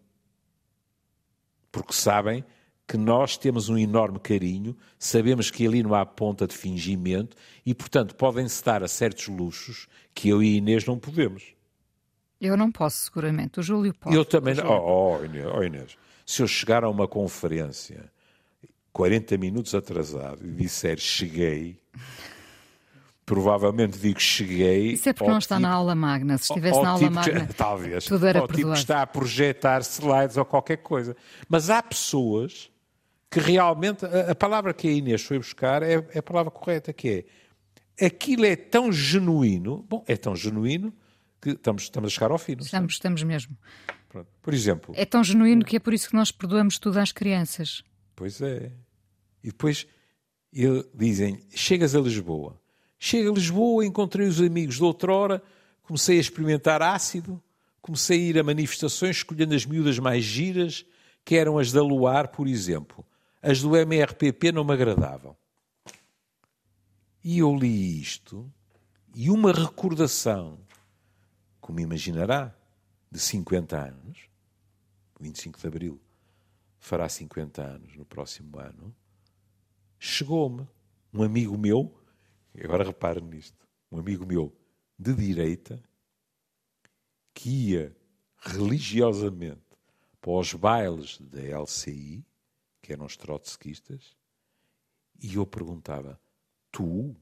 Porque 1.71 1.93
sabem 1.93 2.45
que 2.89 2.97
nós 2.97 3.37
temos 3.37 3.69
um 3.69 3.79
enorme 3.79 4.19
carinho, 4.19 4.77
sabemos 4.99 5.51
que 5.51 5.65
ali 5.65 5.83
não 5.83 5.95
há 5.95 6.05
ponta 6.05 6.47
de 6.47 6.57
fingimento 6.57 7.37
e, 7.65 7.73
portanto, 7.73 8.17
podem-se 8.17 8.65
dar 8.65 8.83
a 8.83 8.89
certos 8.89 9.29
luxos 9.29 9.87
que 10.13 10.31
eu 10.31 10.43
e 10.43 10.57
Inês 10.57 10.85
não 10.87 10.99
podemos. 10.99 11.58
Eu 12.41 12.57
não 12.57 12.71
posso, 12.71 13.05
seguramente. 13.05 13.59
O 13.61 13.63
Júlio 13.63 13.93
pode. 13.95 14.15
Eu 14.15 14.25
também. 14.25 14.55
não. 14.55 14.67
Oh, 14.67 15.19
oh, 15.19 15.25
Inês, 15.25 15.47
oh, 15.53 15.63
Inês, 15.63 15.99
se 16.25 16.43
eu 16.43 16.47
chegar 16.47 16.85
a 16.85 16.89
uma 16.89 17.09
conferência 17.09 18.11
40 18.93 19.37
minutos 19.39 19.75
atrasado 19.75 20.47
e 20.47 20.51
disser 20.51 20.99
cheguei, 20.99 21.81
provavelmente 23.25 23.99
digo 23.99 24.21
cheguei. 24.21 24.93
Isso 24.93 25.09
é 25.09 25.13
porque 25.13 25.31
não 25.31 25.39
está 25.39 25.57
tipo, 25.57 25.69
na 25.69 25.75
aula 25.75 25.95
magna. 25.95 26.39
Se 26.39 26.45
estivesse 26.45 26.81
na 26.81 26.91
aula 26.91 27.01
tipo 27.01 27.15
magna, 27.15 27.49
talvez, 27.57 28.05
tudo 28.05 28.27
era 28.27 28.41
tipo 28.47 28.73
que 28.73 28.79
está 28.79 29.03
a 29.03 29.07
projetar 29.07 29.81
slides 29.81 30.37
ou 30.37 30.45
qualquer 30.45 30.79
coisa. 30.79 31.17
Mas 31.49 31.71
há 31.71 31.83
pessoas 31.83 32.71
que 33.31 33.41
realmente, 33.41 34.07
a, 34.07 34.31
a 34.33 34.35
palavra 34.35 34.73
que 34.73 34.89
a 34.89 34.93
Inês 34.93 35.23
foi 35.23 35.39
buscar 35.39 35.83
é, 35.83 35.95
é, 36.13 36.19
a 36.19 36.23
palavra 36.23 36.51
correta, 36.51 36.93
que 36.93 37.25
é 37.99 38.07
aquilo 38.07 38.47
é 38.47 38.57
tão 38.57 38.93
genuíno, 38.93 39.85
bom, 39.89 40.05
é 40.07 40.17
tão 40.17 40.35
genuíno 40.35 40.93
que 41.55 41.61
estamos, 41.61 41.83
estamos 41.83 42.13
a 42.13 42.15
chegar 42.15 42.31
ao 42.31 42.39
fim. 42.39 42.57
Estamos, 42.61 42.95
estamos 42.95 43.23
mesmo. 43.23 43.57
Pronto. 44.09 44.29
Por 44.43 44.55
exemplo. 44.55 44.95
É 44.97 45.05
tão 45.05 45.23
genuíno 45.23 45.65
que 45.65 45.77
é 45.77 45.79
por 45.79 45.93
isso 45.93 46.09
que 46.09 46.15
nós 46.15 46.31
perdoamos 46.31 46.79
tudo 46.79 46.99
às 46.99 47.13
crianças. 47.13 47.83
Pois 48.17 48.41
é. 48.41 48.73
E 49.43 49.49
depois 49.49 49.87
ele, 50.53 50.85
dizem: 50.95 51.41
chegas 51.51 51.95
a 51.95 52.01
Lisboa. 52.01 52.61
Chego 52.99 53.31
a 53.31 53.35
Lisboa, 53.35 53.87
encontrei 53.87 54.27
os 54.27 54.41
amigos 54.41 54.77
de 54.77 54.83
outrora, 54.83 55.43
comecei 55.83 56.19
a 56.19 56.21
experimentar 56.21 56.83
ácido, 56.83 57.41
comecei 57.81 58.19
a 58.19 58.23
ir 58.31 58.39
a 58.39 58.43
manifestações 58.43 59.19
escolhendo 59.19 59.55
as 59.55 59.65
miúdas 59.65 59.99
mais 59.99 60.25
giras, 60.25 60.85
que 61.25 61.37
eram 61.37 61.59
as 61.59 61.71
da 61.71 61.83
Luar, 61.83 62.29
por 62.29 62.49
exemplo. 62.49 63.07
As 63.41 63.63
do 63.63 63.77
MRPP 63.77 64.51
não 64.51 64.65
me 64.65 64.73
agradavam. 64.73 65.37
E 67.23 67.39
eu 67.39 67.55
li 67.55 68.01
isto 68.01 68.51
e 69.15 69.31
uma 69.31 69.53
recordação, 69.53 70.59
como 71.69 71.81
imaginará, 71.81 72.59
de 73.13 73.21
50 73.21 73.77
anos, 73.77 74.31
25 75.21 75.61
de 75.61 75.67
Abril 75.67 76.01
fará 76.79 77.07
50 77.07 77.63
anos 77.63 77.95
no 77.95 78.07
próximo 78.07 78.59
ano, 78.59 78.97
chegou-me 79.99 80.67
um 81.13 81.23
amigo 81.23 81.59
meu, 81.59 81.95
agora 82.59 82.85
repare 82.85 83.21
nisto, 83.21 83.69
um 83.93 83.99
amigo 83.99 84.25
meu 84.25 84.51
de 84.99 85.13
direita, 85.15 85.79
que 87.35 87.73
ia 87.73 87.95
religiosamente 88.39 89.61
para 90.23 90.33
os 90.33 90.55
bailes 90.55 91.19
da 91.21 91.43
LCI, 91.43 92.25
que 92.81 92.95
eram 92.95 93.05
os 93.05 93.15
trotskistas, 93.15 94.17
e 95.21 95.35
eu 95.35 95.45
perguntava: 95.45 96.19
Tu? 96.73 97.15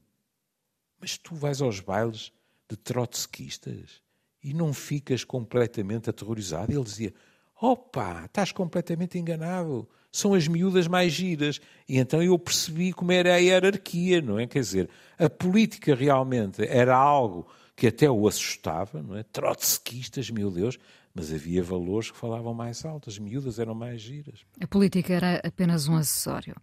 Mas 1.01 1.17
tu 1.17 1.35
vais 1.35 1.61
aos 1.61 1.81
bailes 1.81 2.31
de 2.69 2.77
trotskistas 2.77 4.06
e 4.43 4.53
não 4.53 4.73
ficas 4.73 5.23
completamente 5.23 6.09
aterrorizado? 6.09 6.71
Ele 6.71 6.83
dizia: 6.83 7.13
Opa, 7.61 8.25
estás 8.25 8.51
completamente 8.51 9.17
enganado. 9.17 9.87
São 10.11 10.33
as 10.33 10.47
miúdas 10.47 10.87
mais 10.87 11.11
giras. 11.11 11.59
E 11.87 11.97
então 11.97 12.21
eu 12.21 12.37
percebi 12.37 12.93
como 12.93 13.11
era 13.11 13.35
a 13.35 13.37
hierarquia, 13.37 14.21
não 14.21 14.39
é? 14.39 14.47
Quer 14.47 14.59
dizer, 14.59 14.89
a 15.17 15.29
política 15.29 15.93
realmente 15.93 16.65
era 16.65 16.95
algo 16.95 17.47
que 17.75 17.87
até 17.87 18.09
o 18.09 18.27
assustava, 18.27 19.03
não 19.03 19.15
é? 19.15 19.23
Trotskistas, 19.23 20.31
meu 20.31 20.49
Deus, 20.49 20.79
mas 21.17 21.33
havia 21.33 21.63
valores 21.63 22.11
que 22.11 22.17
falavam 22.17 22.53
mais 22.53 22.85
alto, 22.85 23.09
as 23.09 23.17
miúdas 23.17 23.57
eram 23.57 23.73
mais 23.73 23.99
giras. 23.99 24.41
A 24.61 24.67
política 24.67 25.15
era 25.15 25.41
apenas 25.43 25.87
um 25.87 25.95
acessório. 25.95 26.55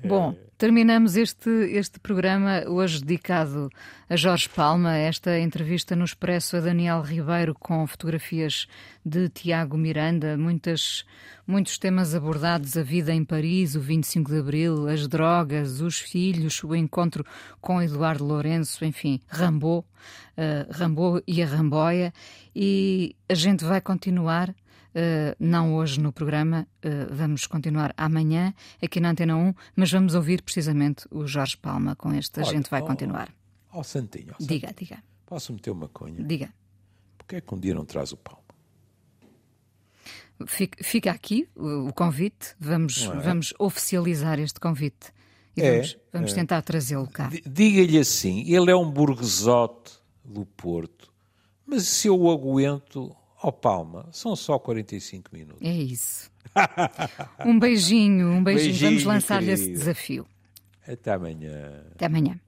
É. 0.00 0.06
Bom, 0.06 0.32
terminamos 0.56 1.16
este, 1.16 1.50
este 1.72 1.98
programa 1.98 2.62
hoje 2.68 3.00
dedicado 3.00 3.68
a 4.08 4.14
Jorge 4.14 4.48
Palma, 4.48 4.96
esta 4.96 5.40
entrevista 5.40 5.96
no 5.96 6.04
Expresso 6.04 6.56
a 6.56 6.60
Daniel 6.60 7.02
Ribeiro 7.02 7.52
com 7.52 7.84
fotografias 7.84 8.68
de 9.04 9.28
Tiago 9.28 9.76
Miranda, 9.76 10.36
muitas, 10.36 11.04
muitos 11.44 11.76
temas 11.76 12.14
abordados, 12.14 12.76
a 12.76 12.84
vida 12.84 13.12
em 13.12 13.24
Paris, 13.24 13.74
o 13.74 13.80
25 13.80 14.30
de 14.30 14.38
Abril, 14.38 14.86
as 14.86 15.08
drogas, 15.08 15.80
os 15.80 15.98
filhos, 15.98 16.62
o 16.62 16.76
encontro 16.76 17.26
com 17.60 17.82
Eduardo 17.82 18.24
Lourenço, 18.24 18.84
enfim, 18.84 19.20
Rambo, 19.26 19.84
uh, 20.36 20.72
Rambo 20.72 21.20
e 21.26 21.42
a 21.42 21.46
Ramboia, 21.46 22.12
e 22.54 23.14
a 23.28 23.34
gente 23.34 23.64
vai 23.64 23.80
continuar 23.80 24.54
Uh, 24.96 25.36
não 25.38 25.74
hoje 25.74 26.00
no 26.00 26.10
programa, 26.10 26.66
uh, 26.82 27.14
vamos 27.14 27.46
continuar 27.46 27.92
amanhã 27.98 28.54
aqui 28.82 28.98
na 28.98 29.10
Antena 29.10 29.36
1, 29.36 29.52
mas 29.76 29.92
vamos 29.92 30.14
ouvir 30.14 30.40
precisamente 30.40 31.06
o 31.10 31.26
Jorge 31.26 31.54
Palma 31.54 31.94
com 31.94 32.14
este. 32.14 32.40
A 32.40 32.42
Olha, 32.42 32.52
gente 32.52 32.70
vai 32.70 32.80
oh, 32.80 32.86
continuar. 32.86 33.28
Ó 33.74 33.80
oh, 33.80 33.84
Santinho, 33.84 34.34
oh, 34.40 34.42
diga, 34.42 34.72
diga. 34.74 35.02
Posso 35.26 35.52
meter 35.52 35.70
uma 35.70 35.86
conha? 35.86 36.24
Diga. 36.24 36.48
Porquê 37.18 37.36
é 37.36 37.40
que 37.42 37.54
um 37.54 37.58
dia 37.58 37.74
não 37.74 37.84
traz 37.84 38.12
o 38.12 38.16
Palma? 38.16 38.40
Fica, 40.46 40.82
fica 40.82 41.10
aqui 41.10 41.46
o, 41.54 41.88
o 41.88 41.92
convite, 41.92 42.54
vamos, 42.58 43.04
é? 43.04 43.20
vamos 43.20 43.52
oficializar 43.58 44.38
este 44.38 44.58
convite 44.58 45.12
e 45.54 45.60
é, 45.60 45.72
vamos, 45.72 45.98
vamos 46.10 46.32
é. 46.32 46.34
tentar 46.34 46.62
trazê-lo 46.62 47.06
cá. 47.06 47.30
Diga-lhe 47.46 47.98
assim: 47.98 48.50
ele 48.50 48.70
é 48.70 48.74
um 48.74 48.90
burguesote 48.90 49.92
do 50.24 50.46
Porto, 50.46 51.12
mas 51.66 51.86
se 51.86 52.08
eu 52.08 52.18
o 52.18 52.30
aguento, 52.30 53.14
Ó 53.42 53.48
oh, 53.48 53.52
Palma, 53.52 54.08
são 54.12 54.34
só 54.34 54.58
45 54.58 55.30
minutos. 55.32 55.62
É 55.62 55.70
isso. 55.70 56.30
um 57.44 57.58
beijinho, 57.58 58.28
um 58.28 58.42
beijinho. 58.42 58.70
beijinho 58.70 58.90
Vamos 58.90 59.04
lançar-lhe 59.04 59.50
esse 59.50 59.70
desafio. 59.70 60.26
Até 60.86 61.12
amanhã. 61.12 61.84
Até 61.94 62.06
amanhã. 62.06 62.40